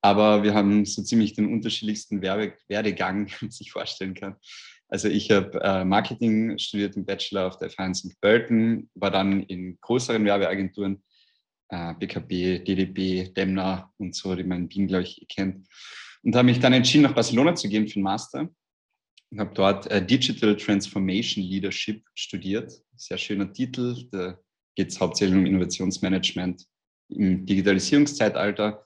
[0.03, 4.37] Aber wir haben so ziemlich den unterschiedlichsten Werdegang, wie man sich vorstellen kann.
[4.89, 8.21] Also ich habe äh, Marketing studiert im Bachelor auf der FH St.
[8.21, 11.03] Pölten, war dann in größeren Werbeagenturen,
[11.71, 15.67] äh, BKB, DDB, Demner und so, die man in Wien, glaube ich, kennt.
[16.23, 18.49] Und habe mich dann entschieden, nach Barcelona zu gehen für den Master.
[19.31, 22.73] Und habe dort äh, Digital Transformation Leadership studiert.
[22.95, 24.09] Sehr schöner Titel.
[24.13, 24.39] Da
[24.77, 26.65] geht es hauptsächlich um Innovationsmanagement
[27.09, 28.86] im Digitalisierungszeitalter.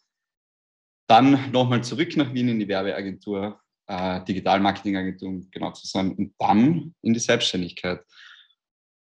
[1.11, 6.35] Dann nochmal zurück nach Wien in die Werbeagentur, äh, Digitalmarketingagentur, um genau zu sein, und
[6.39, 8.05] dann in die Selbstständigkeit.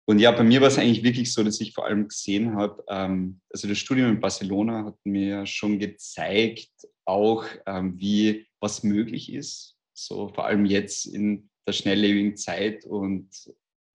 [0.07, 2.85] Und ja, bei mir war es eigentlich wirklich so, dass ich vor allem gesehen habe,
[2.90, 6.69] ähm, also das Studium in Barcelona hat mir schon gezeigt,
[7.07, 13.31] auch ähm, wie was möglich ist, so vor allem jetzt in der schnelllebigen Zeit und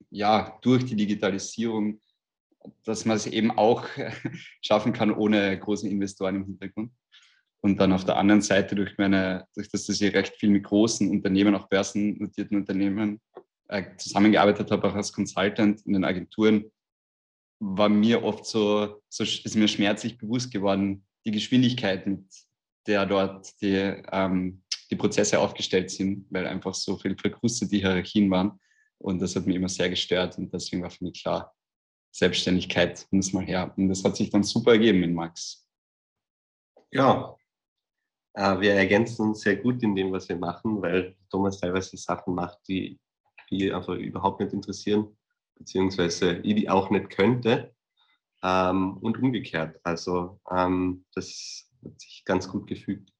[0.10, 2.02] ja, durch die Digitalisierung,
[2.84, 3.86] dass man es eben auch
[4.62, 6.92] schaffen kann ohne große Investoren im Hintergrund.
[7.62, 10.64] Und dann auf der anderen Seite durch meine, durch das, dass ich recht viel mit
[10.64, 13.20] großen Unternehmen, auch börsennotierten Unternehmen
[13.68, 16.72] äh, zusammengearbeitet habe, auch als Consultant in den Agenturen,
[17.60, 22.24] war mir oft so, so ist mir schmerzlich bewusst geworden, die Geschwindigkeit, mit
[22.88, 23.76] der dort die,
[24.12, 28.60] ähm, die Prozesse aufgestellt sind, weil einfach so viel verkrustete Hierarchien waren.
[28.98, 30.38] Und das hat mich immer sehr gestört.
[30.38, 31.54] Und deswegen war für mich klar,
[32.12, 33.74] Selbstständigkeit muss mal her.
[33.78, 35.68] Und das hat sich dann super ergeben in Max.
[36.92, 37.38] Ja,
[38.34, 42.60] wir ergänzen uns sehr gut in dem, was wir machen, weil Thomas teilweise Sachen macht,
[42.68, 43.00] die
[43.50, 45.18] die einfach überhaupt nicht interessieren,
[45.56, 47.74] beziehungsweise ich die auch nicht könnte.
[48.42, 49.80] Ähm, und umgekehrt.
[49.84, 53.12] Also ähm, das hat sich ganz gut gefügt.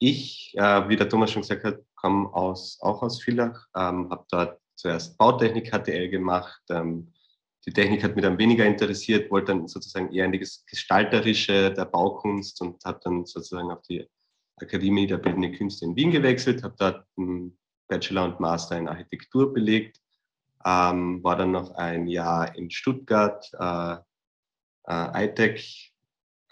[0.00, 4.26] Ich, äh, wie der Thomas schon gesagt hat, komme aus, auch aus Villach, ähm, habe
[4.30, 6.60] dort zuerst Bautechnik HTL gemacht.
[6.70, 7.12] Ähm,
[7.66, 11.84] die Technik hat mich dann weniger interessiert, wollte dann sozusagen eher in die Gestalterische der
[11.84, 14.08] Baukunst und habe dann sozusagen auf die
[14.62, 19.52] Akademie der Bildenden Künste in Wien gewechselt, habe dort einen Bachelor und Master in Architektur
[19.52, 20.00] belegt,
[20.64, 23.96] ähm, war dann noch ein Jahr in Stuttgart, äh,
[24.88, 25.60] äh, ITEC,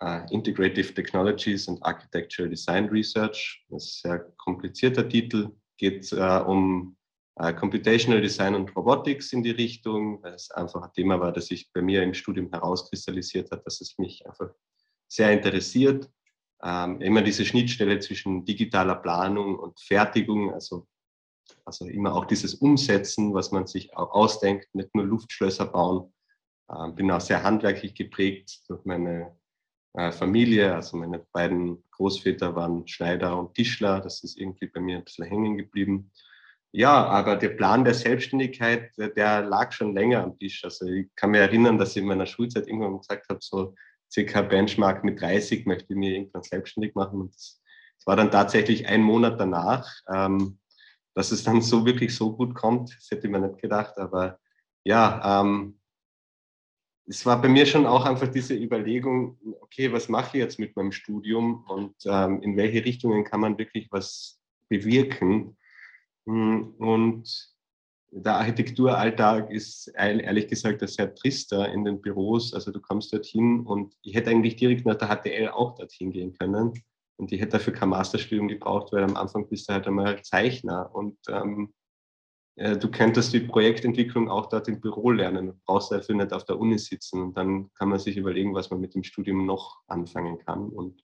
[0.01, 3.65] äh, Integrative Technologies and Architectural Design Research.
[3.69, 6.97] Das ist ein sehr komplizierter Titel, geht äh, um
[7.37, 11.47] äh, Computational Design und Robotics in die Richtung, weil es einfach ein Thema war, das
[11.47, 14.51] sich bei mir im Studium herauskristallisiert hat, dass es mich einfach
[15.09, 16.11] sehr interessiert
[16.63, 20.87] ähm, immer diese Schnittstelle zwischen digitaler Planung und Fertigung, also,
[21.65, 26.13] also immer auch dieses Umsetzen, was man sich auch ausdenkt, nicht nur Luftschlösser bauen.
[26.71, 29.37] Ähm, bin auch sehr handwerklich geprägt durch meine
[29.95, 34.99] äh, Familie, also meine beiden Großväter waren Schneider und Tischler, das ist irgendwie bei mir
[34.99, 36.11] ein bisschen hängen geblieben.
[36.73, 40.63] Ja, aber der Plan der Selbstständigkeit, der, lag schon länger am Tisch.
[40.65, 43.75] Also ich kann mich erinnern, dass ich in meiner Schulzeit irgendwann gesagt habe, so
[44.11, 47.21] circa Benchmark mit 30 möchte ich mir irgendwann selbstständig machen.
[47.21, 47.61] Und das,
[48.05, 49.93] war dann tatsächlich ein Monat danach.
[50.13, 50.59] Ähm,
[51.17, 53.97] dass es dann so wirklich so gut kommt, das hätte man nicht gedacht.
[53.99, 54.39] Aber
[54.85, 55.81] ja, ähm,
[57.07, 60.77] es war bei mir schon auch einfach diese Überlegung, okay, was mache ich jetzt mit
[60.77, 64.39] meinem Studium und ähm, in welche Richtungen kann man wirklich was
[64.69, 65.57] bewirken?
[66.27, 67.56] Hm, und
[68.19, 72.55] der Architekturalltag ist ehrlich gesagt ein sehr trister in den Büros.
[72.55, 76.33] Also du kommst dorthin und ich hätte eigentlich direkt nach der HTL auch dorthin gehen
[76.33, 76.73] können.
[77.19, 80.95] Und ich hätte dafür kein Masterstudium gebraucht, weil am Anfang bist du halt einmal Zeichner
[80.95, 81.73] und ähm,
[82.57, 85.47] äh, du könntest die Projektentwicklung auch dort im Büro lernen.
[85.47, 87.23] Du brauchst dafür nicht auf der Uni sitzen.
[87.23, 90.69] Und dann kann man sich überlegen, was man mit dem Studium noch anfangen kann.
[90.69, 91.01] Und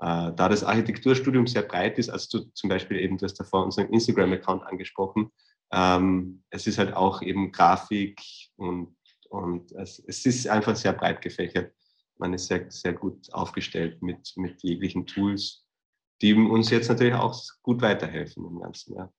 [0.00, 3.64] äh, da das Architekturstudium sehr breit ist, also du zum Beispiel eben, du hast davor
[3.64, 5.30] unseren Instagram-Account angesprochen,
[5.72, 8.20] ähm, es ist halt auch eben Grafik
[8.56, 8.96] und,
[9.30, 11.74] und es, es ist einfach sehr breit gefächert.
[12.18, 15.64] Man ist sehr, sehr gut aufgestellt mit, mit jeglichen Tools,
[16.20, 19.12] die uns jetzt natürlich auch gut weiterhelfen im ganzen Jahr.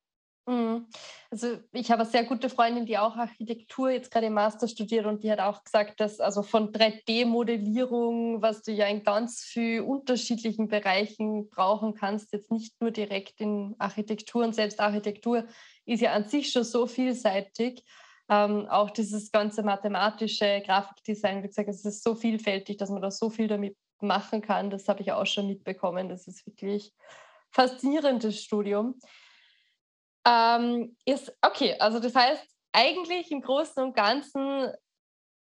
[0.46, 0.88] Mhm.
[1.32, 5.06] Also ich habe eine sehr gute Freundin, die auch Architektur jetzt gerade im Master studiert
[5.06, 9.86] und die hat auch gesagt, dass also von 3D-Modellierung, was du ja in ganz vielen
[9.86, 15.46] unterschiedlichen Bereichen brauchen kannst, jetzt nicht nur direkt in Architektur und selbst Architektur
[15.86, 17.84] ist ja an sich schon so vielseitig.
[18.30, 23.12] Ähm, auch dieses ganze mathematische Grafikdesign, wie gesagt, es ist so vielfältig, dass man da
[23.12, 24.70] so viel damit machen kann.
[24.70, 26.10] Das habe ich auch schon mitbekommen.
[26.10, 26.94] Das ist wirklich
[27.52, 28.96] faszinierendes Studium.
[30.26, 34.72] Ähm, ist, okay, also das heißt, eigentlich im Großen und Ganzen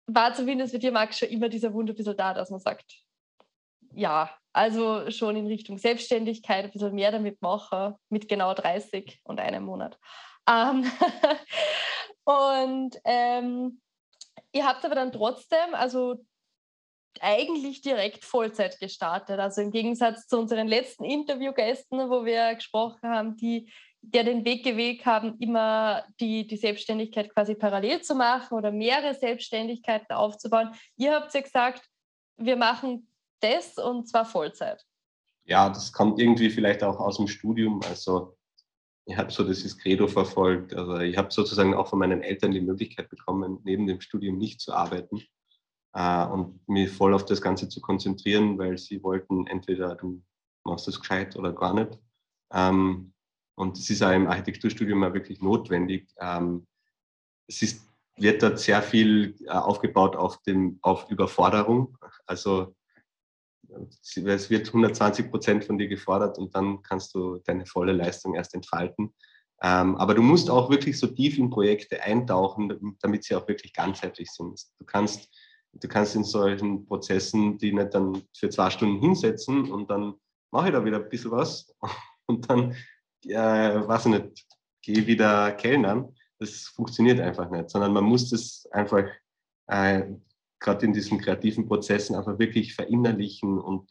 [0.07, 2.85] war zumindest mit dir, Max, schon immer dieser Wunsch ein bisschen da, dass man sagt,
[3.93, 9.41] ja, also schon in Richtung Selbstständigkeit, ein bisschen mehr damit machen, mit genau 30 und
[9.41, 9.99] einem Monat.
[10.49, 10.91] Ähm
[12.25, 13.81] und ähm,
[14.53, 16.25] ihr habt aber dann trotzdem, also
[17.21, 19.39] eigentlich direkt Vollzeit gestartet.
[19.39, 23.73] Also im Gegensatz zu unseren letzten Interviewgästen, wo wir gesprochen haben, die
[24.13, 29.15] der den Weg gewählt haben, immer die, die Selbstständigkeit quasi parallel zu machen oder mehrere
[29.15, 30.71] Selbstständigkeiten aufzubauen.
[30.97, 31.89] Ihr habt ja gesagt,
[32.37, 33.09] wir machen
[33.41, 34.85] das und zwar Vollzeit.
[35.45, 37.81] Ja, das kommt irgendwie vielleicht auch aus dem Studium.
[37.89, 38.37] Also
[39.07, 40.75] ich habe so dieses Credo verfolgt.
[40.75, 44.61] Also ich habe sozusagen auch von meinen Eltern die Möglichkeit bekommen, neben dem Studium nicht
[44.61, 45.23] zu arbeiten
[45.95, 50.23] äh, und mich voll auf das Ganze zu konzentrieren, weil sie wollten, entweder du
[50.65, 51.99] machst das gescheit oder gar nicht.
[52.53, 53.14] Ähm,
[53.55, 56.09] und es ist auch im Architekturstudium auch wirklich notwendig.
[56.21, 56.67] Ähm,
[57.47, 57.87] es ist,
[58.17, 61.97] wird dort sehr viel äh, aufgebaut auf, dem, auf Überforderung.
[62.27, 62.75] Also
[64.03, 68.55] es wird 120 Prozent von dir gefordert und dann kannst du deine volle Leistung erst
[68.55, 69.15] entfalten.
[69.63, 73.73] Ähm, aber du musst auch wirklich so tief in Projekte eintauchen, damit sie auch wirklich
[73.73, 74.61] ganzheitlich sind.
[74.79, 75.29] Du kannst
[75.81, 80.15] du kannst in solchen Prozessen die nicht dann für zwei Stunden hinsetzen und dann
[80.51, 81.75] mache ich da wieder ein bisschen was
[82.27, 82.75] und dann,
[83.27, 84.47] äh, weiß ich nicht,
[84.83, 86.15] gehe wieder Kellnern.
[86.39, 89.05] Das funktioniert einfach nicht, sondern man muss das einfach
[89.69, 90.03] äh,
[90.61, 93.91] gerade in diesen kreativen Prozessen einfach wirklich verinnerlichen und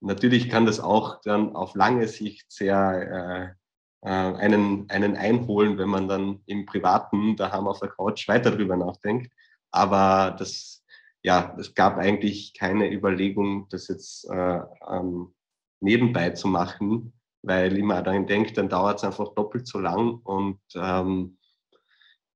[0.00, 3.56] natürlich kann das auch dann auf lange Sicht sehr
[4.02, 8.52] äh, äh einen, einen einholen, wenn man dann im Privaten daheim auf der Couch weiter
[8.52, 9.32] drüber nachdenkt.
[9.70, 10.78] Aber das
[11.22, 15.34] ja, es gab eigentlich keine Überlegung, das jetzt äh, ähm,
[15.80, 17.12] nebenbei zu machen,
[17.42, 21.38] weil ich mir daran denke, dann dauert es einfach doppelt so lang und ähm,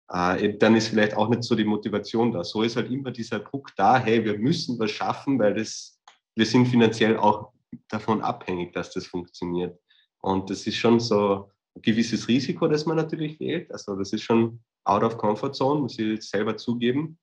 [0.09, 2.44] äh, dann ist vielleicht auch nicht so die Motivation da.
[2.44, 5.98] So ist halt immer dieser Druck da, hey, wir müssen was schaffen, weil das,
[6.34, 7.53] wir sind finanziell auch
[7.88, 9.78] davon abhängig, dass das funktioniert.
[10.20, 13.72] Und das ist schon so ein gewisses Risiko, das man natürlich wählt.
[13.72, 17.18] Also das ist schon out of comfort zone, muss ich selber zugeben.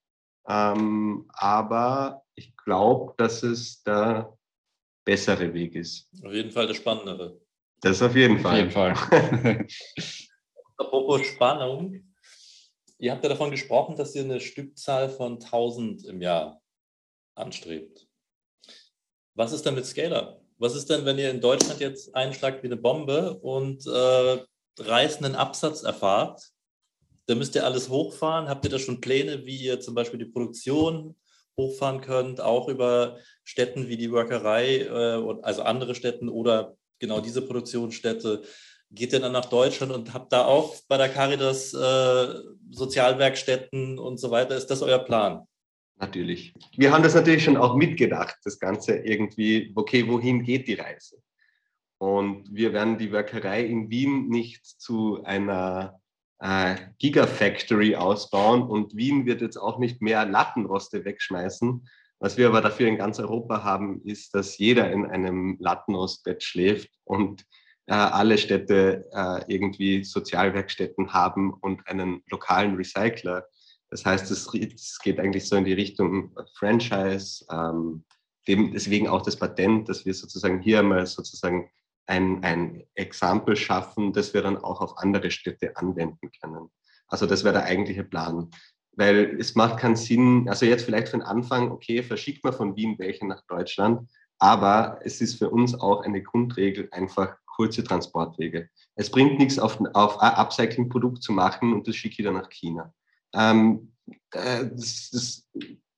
[0.47, 4.35] Ähm, aber ich glaube, dass es der
[5.05, 6.09] bessere Weg ist.
[6.23, 7.39] Auf jeden Fall der spannendere.
[7.81, 8.53] Das auf jeden Fall.
[8.53, 8.93] Auf jeden Fall.
[10.77, 12.03] Apropos Spannung.
[12.97, 16.61] Ihr habt ja davon gesprochen, dass ihr eine Stückzahl von 1000 im Jahr
[17.35, 18.07] anstrebt.
[19.35, 20.41] Was ist denn mit Scaler?
[20.57, 24.43] Was ist denn, wenn ihr in Deutschland jetzt einschlagt wie eine Bombe und äh,
[24.77, 26.49] reißenden Absatz erfahrt?
[27.27, 28.49] Da müsst ihr alles hochfahren.
[28.49, 31.15] Habt ihr da schon Pläne, wie ihr zum Beispiel die Produktion
[31.57, 37.41] hochfahren könnt, auch über Städten wie die Workerei, äh, also andere Städten oder genau diese
[37.41, 38.43] Produktionsstätte?
[38.91, 42.33] Geht ihr dann nach Deutschland und habt da auch bei der Caritas äh,
[42.71, 44.55] Sozialwerkstätten und so weiter?
[44.55, 45.47] Ist das euer Plan?
[45.97, 46.53] Natürlich.
[46.77, 51.17] Wir haben das natürlich schon auch mitgedacht, das Ganze irgendwie, okay, wohin geht die Reise?
[51.97, 55.99] Und wir werden die Workerei in Wien nicht zu einer
[56.39, 61.85] äh, Gigafactory ausbauen und Wien wird jetzt auch nicht mehr Lattenroste wegschmeißen.
[62.19, 66.89] Was wir aber dafür in ganz Europa haben, ist, dass jeder in einem Lattenrostbett schläft
[67.05, 67.45] und
[67.87, 73.47] äh, alle Städte äh, irgendwie Sozialwerkstätten haben und einen lokalen Recycler.
[73.89, 78.03] Das heißt, es, es geht eigentlich so in die Richtung Franchise, ähm,
[78.47, 81.71] dem, deswegen auch das Patent, dass wir sozusagen hier mal sozusagen
[82.05, 86.69] ein, ein Exempel schaffen, das wir dann auch auf andere Städte anwenden können.
[87.07, 88.49] Also das wäre der eigentliche Plan.
[88.99, 92.75] Weil es macht keinen Sinn, also jetzt vielleicht für den Anfang, okay, verschickt man von
[92.75, 98.69] Wien welche nach Deutschland, aber es ist für uns auch eine Grundregel, einfach kurze Transportwege.
[98.95, 102.49] Es bringt nichts, auf, auf ein Upcycling-Produkt zu machen und das schicke ich dann nach
[102.49, 102.93] China.
[103.33, 103.93] Ähm,
[104.31, 105.45] äh, das,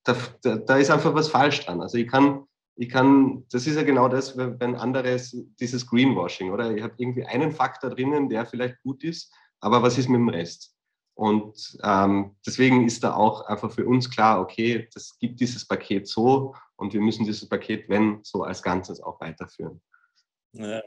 [0.04, 1.82] das, da, da, ist einfach was falsch dran.
[1.82, 2.46] Also ich kann
[2.76, 6.76] ich kann, das ist ja genau das, wenn anderes, dieses Greenwashing, oder?
[6.76, 10.30] Ich habe irgendwie einen Faktor drinnen, der vielleicht gut ist, aber was ist mit dem
[10.30, 10.76] Rest?
[11.14, 16.08] Und ähm, deswegen ist da auch einfach für uns klar, okay, das gibt dieses Paket
[16.08, 19.82] so und wir müssen dieses Paket, wenn, so als Ganzes auch weiterführen.
[20.54, 20.82] Ja.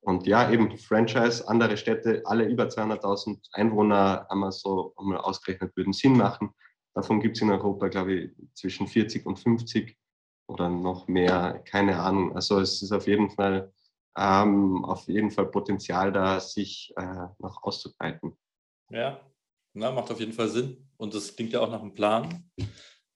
[0.00, 5.74] Und ja, eben Franchise, andere Städte, alle über 200.000 Einwohner, haben wir so einmal ausgerechnet,
[5.76, 6.50] würden Sinn machen.
[6.92, 9.96] Davon gibt es in Europa, glaube ich, zwischen 40 und 50
[10.46, 12.34] oder noch mehr, keine Ahnung.
[12.36, 13.72] Also es ist auf jeden Fall,
[14.16, 18.36] ähm, auf jeden Fall Potenzial da, sich äh, noch auszubreiten.
[18.90, 19.20] Ja,
[19.72, 20.88] na, macht auf jeden Fall Sinn.
[20.96, 22.50] Und das klingt ja auch nach einem Plan.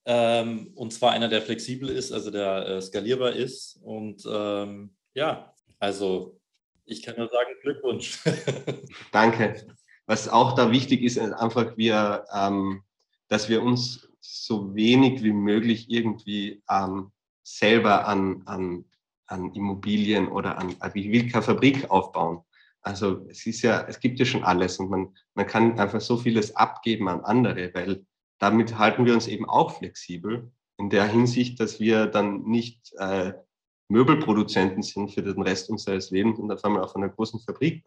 [0.04, 3.78] Ähm, und zwar einer, der flexibel ist, also der äh, skalierbar ist.
[3.82, 6.40] Und ähm, ja, also
[6.84, 8.18] Ich kann nur sagen, Glückwunsch.
[9.12, 9.66] Danke.
[10.06, 12.82] Was auch da wichtig ist, ist einfach, wir, ähm,
[13.28, 17.12] dass wir uns so wenig wie möglich irgendwie ähm,
[17.42, 18.86] selber an, an,
[19.26, 22.42] an Immobilien oder an, ich will keine Fabrik aufbauen.
[22.88, 26.16] Also es ist ja, es gibt ja schon alles und man, man kann einfach so
[26.16, 28.06] vieles abgeben an andere, weil
[28.38, 33.34] damit halten wir uns eben auch flexibel in der Hinsicht, dass wir dann nicht äh,
[33.88, 37.84] Möbelproduzenten sind für den Rest unseres Lebens und auf einmal auf einer großen Fabrik,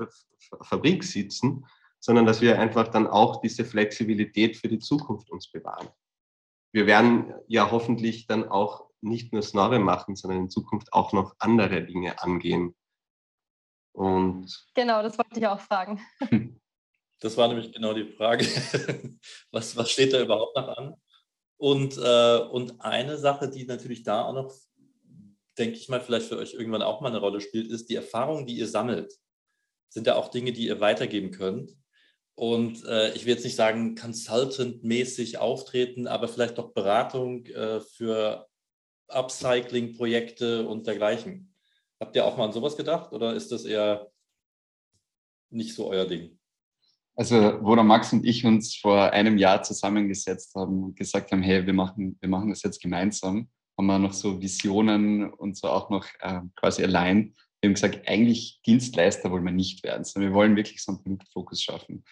[0.62, 1.66] Fabrik sitzen,
[2.00, 5.90] sondern dass wir einfach dann auch diese Flexibilität für die Zukunft uns bewahren.
[6.74, 11.34] Wir werden ja hoffentlich dann auch nicht nur Snorre machen, sondern in Zukunft auch noch
[11.40, 12.76] andere Dinge angehen.
[13.94, 16.02] Und genau, das wollte ich auch fragen.
[17.24, 18.46] Das war nämlich genau die Frage.
[19.52, 20.96] Was, was steht da überhaupt noch an?
[21.58, 24.52] Und, äh, und eine Sache, die natürlich da auch noch,
[25.56, 28.48] denke ich mal, vielleicht für euch irgendwann auch mal eine Rolle spielt, ist die Erfahrungen,
[28.48, 29.14] die ihr sammelt.
[29.90, 31.78] Sind ja auch Dinge, die ihr weitergeben könnt.
[32.34, 38.48] Und äh, ich will jetzt nicht sagen, Consultant-mäßig auftreten, aber vielleicht doch Beratung äh, für
[39.10, 41.51] Upcycling-Projekte und dergleichen.
[42.02, 44.12] Habt ihr auch mal an sowas gedacht oder ist das eher
[45.52, 46.40] nicht so euer Ding?
[47.16, 51.44] Also, wo der Max und ich uns vor einem Jahr zusammengesetzt haben und gesagt haben,
[51.44, 55.68] hey, wir machen, wir machen das jetzt gemeinsam, haben wir noch so Visionen und so
[55.68, 57.36] auch noch äh, quasi allein.
[57.60, 61.04] Wir haben gesagt, eigentlich Dienstleister wollen wir nicht werden, sondern wir wollen wirklich so einen
[61.04, 62.04] Produktfokus schaffen.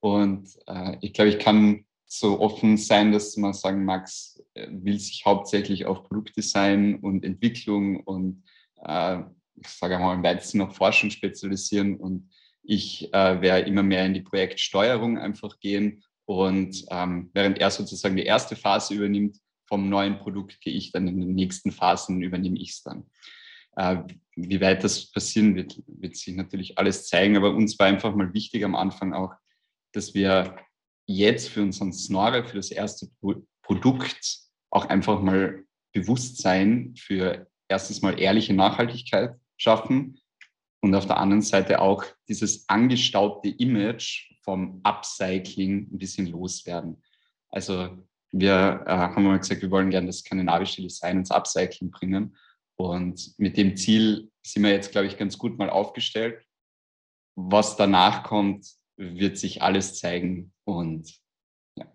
[0.00, 4.98] Und äh, ich glaube, ich kann so offen sein, dass man sagen, Max äh, will
[4.98, 8.44] sich hauptsächlich auf Produktdesign und Entwicklung und
[8.84, 9.22] äh,
[9.60, 12.30] ich sage mal im weitesten noch Forschung spezialisieren und
[12.62, 18.16] ich äh, werde immer mehr in die Projektsteuerung einfach gehen und ähm, während er sozusagen
[18.16, 22.58] die erste Phase übernimmt vom neuen Produkt, gehe ich dann in den nächsten Phasen, übernehme
[22.58, 23.06] ich es dann.
[23.76, 24.02] Äh,
[24.36, 28.34] wie weit das passieren wird, wird sich natürlich alles zeigen, aber uns war einfach mal
[28.34, 29.32] wichtig am Anfang auch,
[29.92, 30.56] dass wir
[31.06, 33.08] jetzt für unseren Snorre, für das erste
[33.62, 34.40] Produkt
[34.70, 40.18] auch einfach mal Bewusstsein für erstens mal ehrliche Nachhaltigkeit schaffen
[40.80, 47.02] und auf der anderen Seite auch dieses angestaubte Image vom Upcycling ein bisschen loswerden.
[47.50, 47.98] Also
[48.30, 52.36] wir äh, haben mal gesagt, wir wollen gerne das skandinavische Design ins Upcycling bringen.
[52.76, 56.42] Und mit dem Ziel sind wir jetzt, glaube ich, ganz gut mal aufgestellt.
[57.34, 60.52] Was danach kommt, wird sich alles zeigen.
[60.64, 61.18] Und
[61.76, 61.86] ja.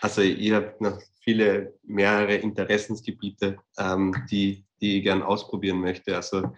[0.00, 6.16] Also ihr habt noch viele, mehrere Interessensgebiete, ähm, die, die ich gern ausprobieren möchte.
[6.16, 6.54] Also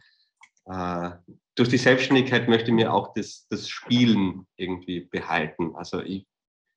[0.67, 1.11] äh,
[1.55, 5.75] durch die Selbstständigkeit möchte ich mir auch das, das Spielen irgendwie behalten.
[5.77, 6.27] Also ich,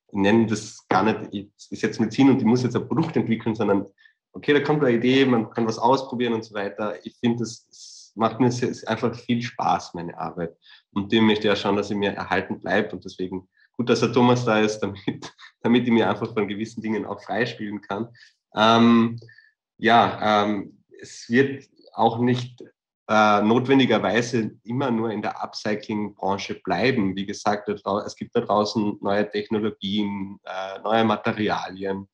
[0.08, 3.16] ich nenne das gar nicht, ich, ist jetzt Medizin und ich muss jetzt ein Produkt
[3.16, 3.86] entwickeln, sondern
[4.34, 7.06] okay, da kommt eine Idee, man kann was ausprobieren und so weiter.
[7.06, 8.50] Ich finde, das macht mir
[8.88, 10.56] einfach viel Spaß, meine Arbeit.
[10.92, 12.94] Und dem möchte ich ja schauen, dass sie mir erhalten bleibt.
[12.94, 15.00] Und deswegen gut, dass der Thomas da ist, damit,
[15.62, 18.10] damit ich mir einfach von gewissen Dingen auch freispielen kann.
[18.56, 19.20] Ähm,
[19.78, 22.64] ja, ähm, es wird auch nicht
[23.08, 27.16] äh, notwendigerweise immer nur in der Upcycling-Branche bleiben.
[27.16, 32.08] Wie gesagt, es gibt da draußen neue Technologien, äh, neue Materialien,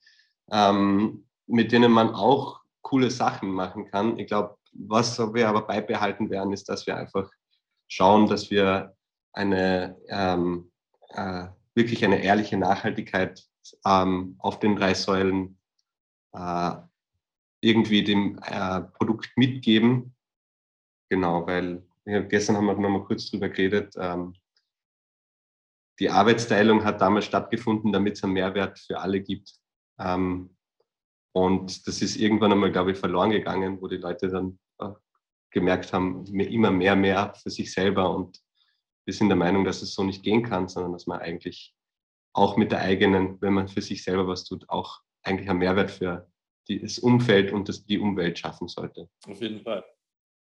[0.51, 4.19] ähm, mit denen man auch coole Sachen machen kann.
[4.19, 7.29] Ich glaube, was wir aber beibehalten werden, ist, dass wir einfach
[7.87, 8.95] schauen, dass wir
[9.33, 10.71] eine ähm,
[11.09, 13.45] äh, wirklich eine ehrliche Nachhaltigkeit
[13.85, 15.57] ähm, auf den drei Säulen
[16.33, 16.71] äh,
[17.61, 20.15] irgendwie dem äh, Produkt mitgeben
[21.11, 23.93] Genau, weil ja, gestern haben wir noch mal kurz drüber geredet.
[23.97, 24.33] Ähm,
[25.99, 29.53] die Arbeitsteilung hat damals stattgefunden, damit es einen Mehrwert für alle gibt.
[29.99, 30.55] Ähm,
[31.33, 34.93] und das ist irgendwann einmal, glaube ich, verloren gegangen, wo die Leute dann äh,
[35.49, 38.15] gemerkt haben, immer mehr, mehr für sich selber.
[38.15, 38.41] Und
[39.03, 41.75] wir sind der Meinung, dass es so nicht gehen kann, sondern dass man eigentlich
[42.31, 45.91] auch mit der eigenen, wenn man für sich selber was tut, auch eigentlich einen Mehrwert
[45.91, 46.31] für
[46.69, 49.09] das Umfeld und das, die Umwelt schaffen sollte.
[49.27, 49.83] Auf jeden Fall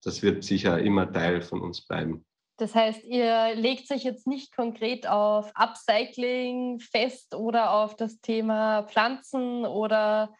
[0.03, 2.25] das wird sicher immer Teil von uns bleiben.
[2.57, 8.83] Das heißt, ihr legt sich jetzt nicht konkret auf Upcycling fest oder auf das Thema
[8.83, 10.33] Pflanzen oder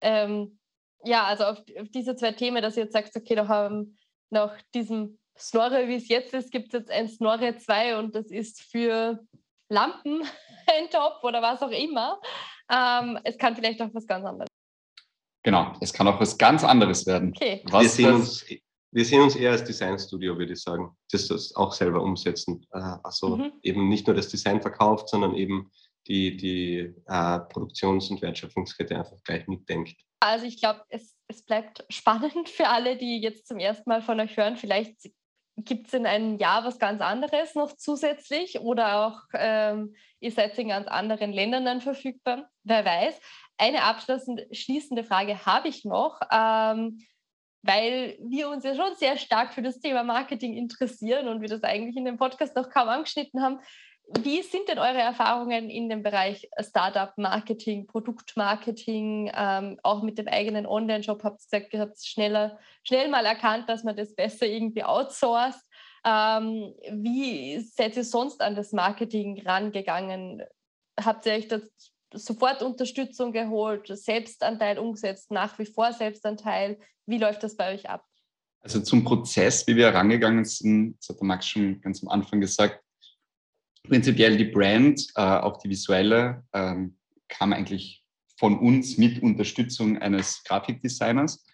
[0.00, 0.58] ähm,
[1.04, 3.96] ja, also auf, auf, diese zwei Themen, dass ihr jetzt sagt, okay, da haben
[4.30, 8.26] nach diesem Snorre, wie es jetzt ist, gibt es jetzt ein Snorre 2 und das
[8.26, 9.20] ist für
[9.68, 10.22] Lampen
[10.66, 12.20] ein Top oder was auch immer.
[12.70, 14.48] Ähm, es kann vielleicht auch was ganz anderes.
[15.44, 17.32] Genau, es kann auch was ganz anderes werden.
[17.34, 17.62] Okay.
[17.66, 18.44] Was wir sehen uns
[18.90, 22.66] wir sehen uns eher als Designstudio, würde ich sagen, das, das auch selber umsetzen.
[22.72, 23.52] Äh, also mhm.
[23.62, 25.70] eben nicht nur das Design verkauft, sondern eben
[26.06, 29.94] die, die äh, Produktions- und Wertschöpfungskette einfach gleich mitdenkt.
[30.20, 34.18] Also ich glaube, es, es bleibt spannend für alle, die jetzt zum ersten Mal von
[34.20, 34.56] euch hören.
[34.56, 34.96] Vielleicht
[35.56, 40.58] gibt es in einem Jahr was ganz anderes noch zusätzlich oder auch ähm, ihr seid
[40.58, 42.48] in ganz anderen Ländern dann verfügbar?
[42.64, 43.20] Wer weiß.
[43.58, 47.04] Eine abschließende Frage habe ich noch, ähm,
[47.62, 51.62] weil wir uns ja schon sehr stark für das Thema Marketing interessieren und wir das
[51.62, 53.60] eigentlich in dem Podcast noch kaum angeschnitten haben.
[54.20, 60.66] Wie sind denn eure Erfahrungen in dem Bereich Startup-Marketing, Produktmarketing, ähm, auch mit dem eigenen
[60.66, 61.22] Online-Shop?
[61.24, 65.60] Habt ihr gesagt, ihr habt schneller, schnell mal erkannt, dass man das besser irgendwie outsourced.
[66.06, 70.42] Ähm, wie seid ihr sonst an das Marketing rangegangen?
[70.98, 71.70] Habt ihr euch das
[72.14, 76.78] sofort Unterstützung geholt, Selbstanteil umgesetzt, nach wie vor Selbstanteil?
[77.06, 78.04] Wie läuft das bei euch ab?
[78.60, 82.40] Also zum Prozess, wie wir herangegangen sind, das hat der Max schon ganz am Anfang
[82.40, 82.82] gesagt,
[83.84, 86.96] prinzipiell die Brand, äh, auch die visuelle, ähm,
[87.28, 88.04] kam eigentlich
[88.36, 91.44] von uns mit Unterstützung eines Grafikdesigners.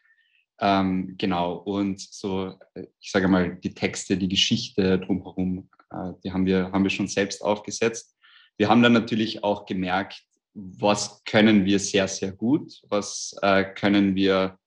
[0.60, 2.58] Ähm, genau, und so,
[3.00, 7.08] ich sage mal, die Texte, die Geschichte drumherum, äh, die haben wir, haben wir schon
[7.08, 8.16] selbst aufgesetzt.
[8.56, 10.22] Wir haben dann natürlich auch gemerkt,
[10.54, 14.58] was können wir sehr, sehr gut, was äh, können wir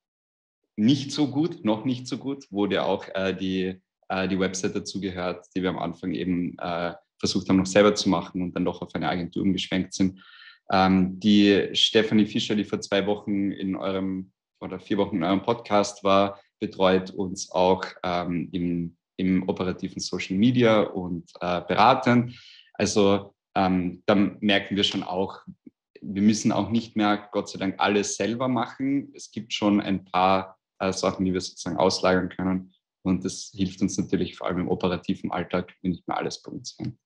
[0.76, 4.76] nicht so gut, noch nicht so gut, wo dir auch äh, die, äh, die Website
[4.76, 8.66] dazugehört, die wir am Anfang eben äh, versucht haben, noch selber zu machen und dann
[8.66, 10.22] doch auf eine Agentur umgeschwenkt sind.
[10.72, 15.42] Ähm, die Stephanie Fischer, die vor zwei Wochen in eurem oder vier Wochen in eurem
[15.42, 22.36] Podcast war, betreut uns auch ähm, im, im operativen Social Media und äh, beraten.
[22.74, 25.42] Also ähm, da merken wir schon auch,
[26.02, 29.12] wir müssen auch nicht mehr, Gott sei Dank, alles selber machen.
[29.16, 32.74] Es gibt schon ein paar äh, Sachen, die wir sozusagen auslagern können.
[33.04, 36.98] Und das hilft uns natürlich vor allem im operativen Alltag, wenn nicht mehr alles sein.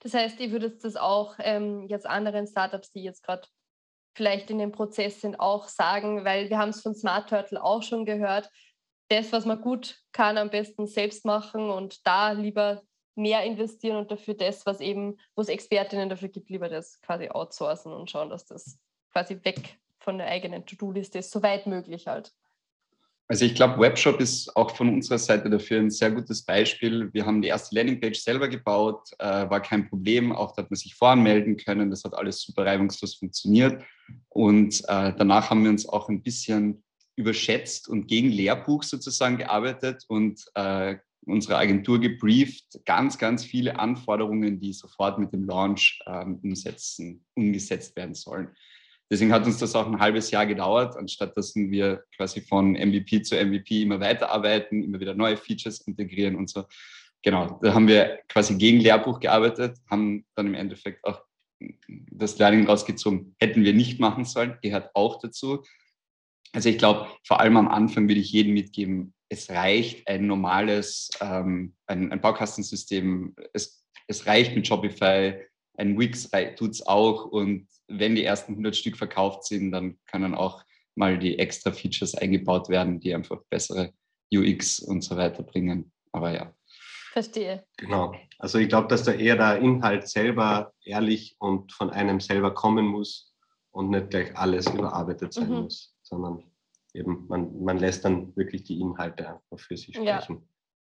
[0.00, 3.48] Das heißt, ihr würdet das auch ähm, jetzt anderen Startups, die jetzt gerade
[4.16, 7.82] vielleicht in dem Prozess sind, auch sagen, weil wir haben es von Smart Turtle auch
[7.82, 8.48] schon gehört,
[9.08, 12.82] das, was man gut kann, am besten selbst machen und da lieber
[13.14, 17.28] mehr investieren und dafür das, was eben, wo es Expertinnen dafür gibt, lieber das quasi
[17.28, 18.78] outsourcen und schauen, dass das
[19.12, 22.32] quasi weg von der eigenen To-Do-Liste ist, soweit möglich halt.
[23.26, 27.12] Also ich glaube, Webshop ist auch von unserer Seite dafür ein sehr gutes Beispiel.
[27.14, 30.30] Wir haben die erste Landingpage selber gebaut, äh, war kein Problem.
[30.30, 31.90] Auch da hat man sich voranmelden können.
[31.90, 33.82] Das hat alles super reibungslos funktioniert.
[34.28, 36.84] Und äh, danach haben wir uns auch ein bisschen
[37.16, 40.96] überschätzt und gegen Lehrbuch sozusagen gearbeitet und äh,
[41.26, 47.96] unsere Agentur gebrieft, ganz, ganz viele Anforderungen, die sofort mit dem Launch ähm, umsetzen, umgesetzt
[47.96, 48.50] werden sollen.
[49.10, 53.22] Deswegen hat uns das auch ein halbes Jahr gedauert, anstatt dass wir quasi von MVP
[53.22, 56.64] zu MVP immer weiterarbeiten, immer wieder neue Features integrieren und so.
[57.22, 61.22] Genau, da haben wir quasi gegen Lehrbuch gearbeitet, haben dann im Endeffekt auch
[62.10, 65.62] das Learning rausgezogen, hätten wir nicht machen sollen, gehört auch dazu.
[66.54, 71.10] Also ich glaube, vor allem am Anfang würde ich jedem mitgeben, es reicht ein normales,
[71.20, 75.34] ähm, ein, ein Baukastensystem, es, es reicht mit Shopify,
[75.76, 80.34] ein Wix tut es auch und wenn die ersten 100 Stück verkauft sind, dann können
[80.34, 80.62] auch
[80.94, 83.92] mal die extra Features eingebaut werden, die einfach bessere
[84.32, 85.92] UX und so weiter bringen.
[86.12, 86.54] Aber ja.
[87.12, 87.64] Verstehe.
[87.76, 88.14] Genau.
[88.38, 92.86] Also ich glaube, dass da eher der Inhalt selber ehrlich und von einem selber kommen
[92.86, 93.32] muss
[93.70, 95.62] und nicht gleich alles überarbeitet sein mhm.
[95.62, 96.44] muss, sondern
[96.92, 100.48] eben man, man lässt dann wirklich die Inhalte einfach für sich sprechen.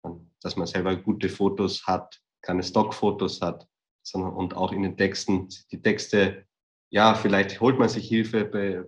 [0.03, 0.15] Ja.
[0.41, 3.67] Dass man selber gute Fotos hat, keine Stockfotos hat,
[4.03, 6.47] sondern und auch in den Texten die Texte
[6.89, 8.83] ja, vielleicht holt man sich Hilfe bei,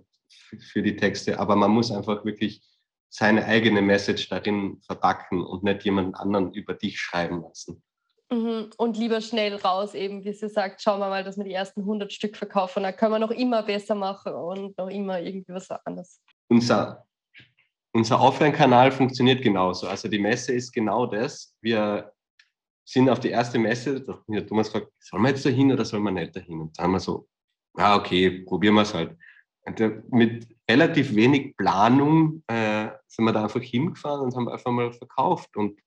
[0.58, 2.62] für die Texte, aber man muss einfach wirklich
[3.08, 7.82] seine eigene Message darin verpacken und nicht jemand anderen über dich schreiben lassen.
[8.32, 8.70] Mhm.
[8.76, 11.80] Und lieber schnell raus, eben wie sie sagt, schauen wir mal, dass wir die ersten
[11.80, 12.82] 100 Stück verkaufen.
[12.82, 16.20] Dann können wir noch immer besser machen und noch immer irgendwie was anderes.
[16.48, 17.04] Unser,
[17.92, 19.88] unser Offline-Kanal funktioniert genauso.
[19.88, 21.54] Also die Messe ist genau das.
[21.60, 22.12] Wir
[22.84, 25.84] sind auf die erste Messe, da hat Thomas gefragt, soll man jetzt da hin oder
[25.84, 26.60] soll man nicht dahin?
[26.60, 27.28] Und da haben wir so
[27.76, 29.16] ja, okay, probieren wir es halt.
[29.62, 34.92] Und mit relativ wenig Planung äh, sind wir da einfach hingefahren und haben einfach mal
[34.92, 35.78] verkauft und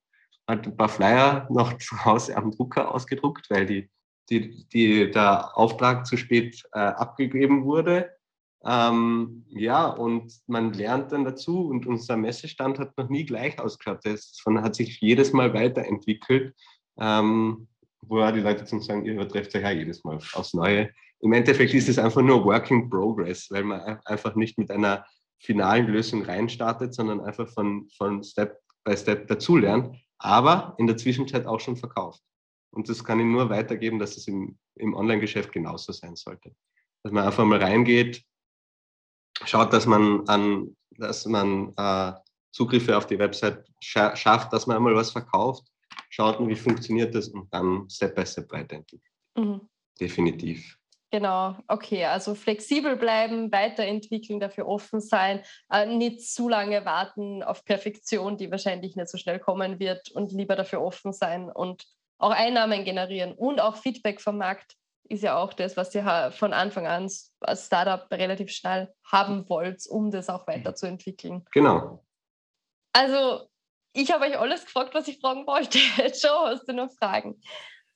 [0.48, 3.90] halt ein paar Flyer noch zu Hause am Drucker ausgedruckt, weil die,
[4.30, 8.10] die, die, der Auftrag zu spät äh, abgegeben wurde.
[8.66, 14.00] Ähm, ja, und man lernt dann dazu und unser Messestand hat noch nie gleich ausgeschaut.
[14.04, 16.54] Das hat sich jedes Mal weiterentwickelt,
[16.98, 17.68] ähm,
[18.00, 20.90] wo die Leute zum sagen, ihr übertrefft euch ja jedes Mal aufs Neue
[21.24, 25.06] im Endeffekt ist es einfach nur Work in Progress, weil man einfach nicht mit einer
[25.38, 31.46] finalen Lösung reinstartet, sondern einfach von, von Step by Step dazulernt, aber in der Zwischenzeit
[31.46, 32.22] auch schon verkauft.
[32.70, 36.54] Und das kann ich nur weitergeben, dass es im, im Online-Geschäft genauso sein sollte.
[37.02, 38.24] Dass man einfach mal reingeht,
[39.44, 42.12] schaut, dass man, an, dass man äh,
[42.52, 45.70] Zugriffe auf die Website scha schafft, dass man einmal was verkauft
[46.14, 49.12] schaut wie funktioniert das und dann Step by Step weiterentwickeln.
[49.36, 49.68] Mhm.
[50.00, 50.78] Definitiv.
[51.14, 57.64] Genau, okay, also flexibel bleiben, weiterentwickeln, dafür offen sein, äh, nicht zu lange warten auf
[57.64, 61.84] Perfektion, die wahrscheinlich nicht so schnell kommen wird und lieber dafür offen sein und
[62.18, 64.74] auch Einnahmen generieren und auch Feedback vom Markt
[65.08, 67.08] ist ja auch das, was ihr von Anfang an
[67.38, 71.44] als Startup relativ schnell haben wollt, um das auch weiterzuentwickeln.
[71.52, 72.04] Genau.
[72.92, 73.48] Also,
[73.92, 75.78] ich habe euch alles gefragt, was ich fragen wollte.
[75.98, 77.40] Joe, hast du noch Fragen?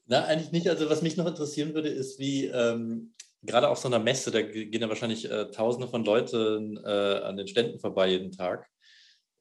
[0.09, 0.68] Na, eigentlich nicht.
[0.68, 4.42] Also, was mich noch interessieren würde, ist, wie ähm, gerade auf so einer Messe, da
[4.42, 8.68] gehen ja wahrscheinlich äh, Tausende von Leuten äh, an den Ständen vorbei jeden Tag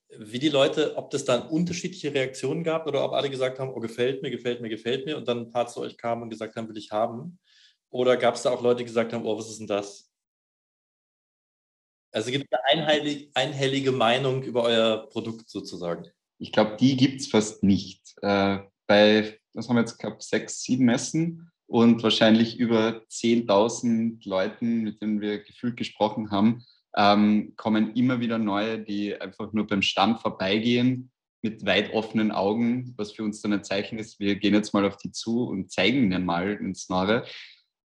[0.09, 3.79] wie die Leute, ob das dann unterschiedliche Reaktionen gab oder ob alle gesagt haben, oh,
[3.79, 6.55] gefällt mir, gefällt mir, gefällt mir und dann ein paar zu euch kamen und gesagt
[6.55, 7.39] haben, will ich haben.
[7.89, 10.11] Oder gab es da auch Leute, die gesagt haben, oh, was ist denn das?
[12.11, 16.05] Also gibt es eine einhellige, einhellige Meinung über euer Produkt sozusagen?
[16.39, 18.15] Ich glaube, die gibt es fast nicht.
[18.21, 24.83] Äh, bei, das haben wir jetzt gehabt, sechs, sieben Messen und wahrscheinlich über 10.000 Leuten,
[24.83, 26.63] mit denen wir gefühlt gesprochen haben,
[26.95, 32.93] ähm, kommen immer wieder neue, die einfach nur beim Stand vorbeigehen mit weit offenen Augen,
[32.97, 35.71] was für uns dann ein Zeichen ist, wir gehen jetzt mal auf die zu und
[35.71, 37.25] zeigen ihnen mal ins Nore.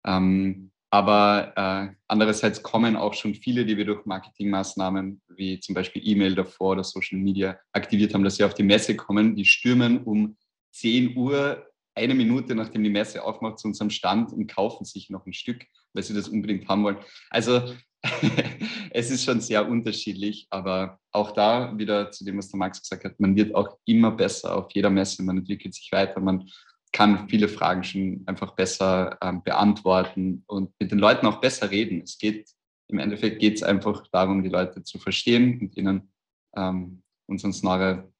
[0.03, 6.01] Ähm, aber äh, andererseits kommen auch schon viele, die wir durch Marketingmaßnahmen wie zum Beispiel
[6.03, 9.35] E-Mail davor oder Social Media aktiviert haben, dass sie auf die Messe kommen.
[9.35, 10.37] Die stürmen um
[10.71, 15.25] 10 Uhr, eine Minute nachdem die Messe aufmacht, zu unserem Stand und kaufen sich noch
[15.25, 16.97] ein Stück, weil sie das unbedingt haben wollen.
[17.29, 17.73] Also
[18.91, 23.03] es ist schon sehr unterschiedlich, aber auch da wieder zu dem, was der Max gesagt
[23.03, 26.49] hat, man wird auch immer besser auf jeder Messe, man entwickelt sich weiter, man
[26.91, 32.01] kann viele Fragen schon einfach besser ähm, beantworten und mit den Leuten auch besser reden.
[32.01, 32.49] Es geht,
[32.89, 36.11] im Endeffekt geht es einfach darum, die Leute zu verstehen und ihnen
[36.55, 38.11] ähm, unseren Snarre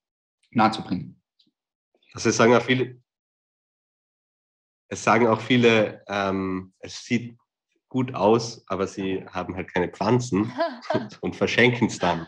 [0.51, 1.20] nahezubringen.
[2.13, 3.01] Also es sagen auch viele,
[4.89, 7.37] es sagen auch viele, ähm, es sieht
[7.87, 10.51] gut aus, aber sie haben halt keine Pflanzen
[11.21, 12.27] und verschenken es dann.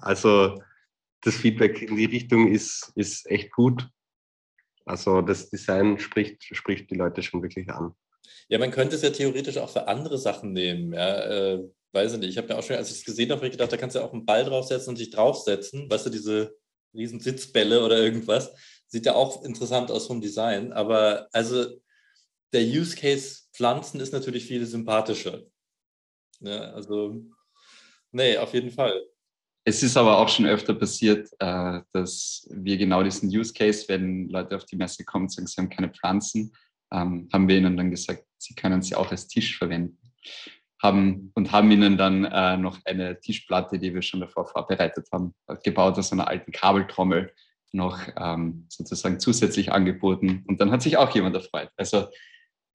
[0.00, 0.60] Also
[1.22, 3.88] das Feedback in die Richtung ist, ist echt gut.
[4.84, 7.94] Also das Design spricht, spricht die Leute schon wirklich an.
[8.48, 10.92] Ja, man könnte es ja theoretisch auch für andere Sachen nehmen.
[10.92, 12.30] Ja, äh, weiß ich nicht.
[12.30, 14.06] Ich habe ja auch schon, als ich es gesehen habe, gedacht, da kannst du ja
[14.06, 15.90] auch einen Ball draufsetzen und sich draufsetzen.
[15.90, 16.56] Weißt du, diese
[16.94, 18.52] riesen Sitzbälle oder irgendwas.
[18.88, 20.72] Sieht ja auch interessant aus vom Design.
[20.72, 21.66] Aber also
[22.52, 25.42] der Use Case Pflanzen ist natürlich viel sympathischer.
[26.40, 27.24] Ja, also,
[28.12, 29.02] nee, auf jeden Fall.
[29.64, 34.28] Es ist aber auch schon öfter passiert, äh, dass wir genau diesen Use Case, wenn
[34.28, 36.54] Leute auf die Messe kommen und sagen, sie haben keine Pflanzen,
[36.92, 39.98] ähm, haben wir ihnen dann gesagt, sie können sie auch als Tisch verwenden.
[40.80, 45.34] Haben, und haben ihnen dann äh, noch eine Tischplatte, die wir schon davor vorbereitet haben,
[45.64, 47.34] gebaut aus einer alten Kabeltrommel,
[47.72, 50.44] noch ähm, sozusagen zusätzlich angeboten.
[50.46, 51.70] Und dann hat sich auch jemand erfreut.
[51.76, 52.08] Also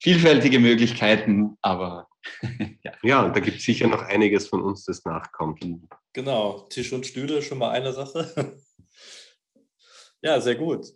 [0.01, 2.07] vielfältige Möglichkeiten, aber
[2.83, 2.91] ja.
[3.03, 5.65] ja, da gibt es sicher noch einiges von uns, das nachkommt.
[6.13, 8.57] Genau, Tisch und Stühle, schon mal eine Sache.
[10.21, 10.87] ja, sehr gut.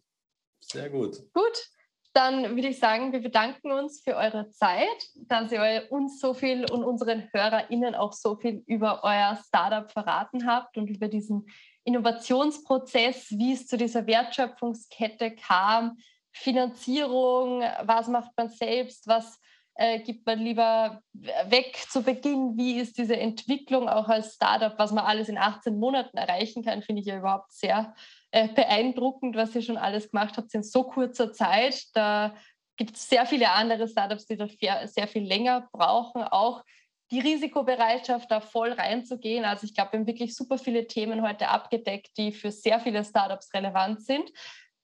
[0.59, 1.17] Sehr gut.
[1.33, 1.69] Gut,
[2.13, 6.65] dann würde ich sagen, wir bedanken uns für eure Zeit, dass ihr uns so viel
[6.71, 11.45] und unseren HörerInnen auch so viel über euer Startup verraten habt und über diesen
[11.87, 15.97] Innovationsprozess, wie es zu dieser Wertschöpfungskette kam,
[16.33, 19.39] Finanzierung, was macht man selbst, was
[19.75, 24.91] äh, gibt man lieber weg zu Beginn, wie ist diese Entwicklung auch als Startup, was
[24.91, 27.95] man alles in 18 Monaten erreichen kann, finde ich ja überhaupt sehr
[28.31, 31.85] äh, beeindruckend, was ihr schon alles gemacht habt in so kurzer Zeit.
[31.93, 32.35] Da
[32.75, 34.47] gibt es sehr viele andere Startups, die da
[34.87, 36.63] sehr viel länger brauchen, auch
[37.11, 39.45] die Risikobereitschaft, da voll reinzugehen.
[39.45, 43.03] Also ich glaube, wir haben wirklich super viele Themen heute abgedeckt, die für sehr viele
[43.03, 44.31] Startups relevant sind.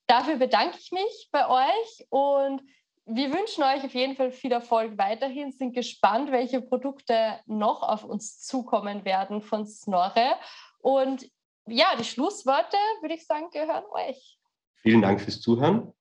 [0.08, 2.62] Dafür bedanke ich mich bei euch und
[3.06, 8.06] wir wünschen euch auf jeden Fall viel Erfolg weiterhin, sind gespannt, welche Produkte noch auf
[8.06, 10.36] uns zukommen werden von Snorre.
[10.80, 11.30] Und
[11.68, 14.40] ja, die Schlussworte, würde ich sagen, gehören euch.
[14.76, 15.94] Vielen Dank fürs Zuhören.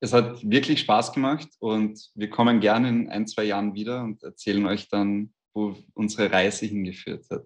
[0.00, 4.22] Es hat wirklich Spaß gemacht und wir kommen gerne in ein, zwei Jahren wieder und
[4.22, 7.44] erzählen euch dann, wo unsere Reise hingeführt hat.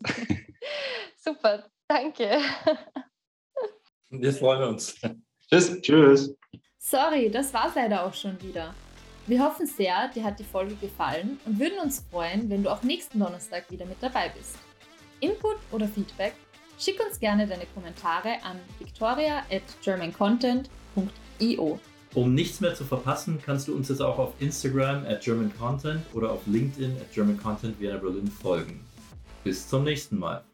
[1.17, 2.39] Super, danke.
[4.11, 5.01] Wir freuen uns.
[5.49, 5.81] Tschüss.
[5.81, 6.37] Tschüss.
[6.79, 8.75] Sorry, das war's leider auch schon wieder.
[9.27, 12.83] Wir hoffen sehr, dir hat die Folge gefallen und würden uns freuen, wenn du auch
[12.83, 14.59] nächsten Donnerstag wieder mit dabei bist.
[15.21, 16.35] Input oder Feedback?
[16.79, 21.81] Schick uns gerne deine Kommentare an victoria at germancontent.io.
[22.15, 26.31] Um nichts mehr zu verpassen, kannst du uns jetzt auch auf Instagram at germancontent oder
[26.31, 28.81] auf LinkedIn at germancontent Vienna Berlin folgen.
[29.45, 30.45] Bis zum nächsten Mal.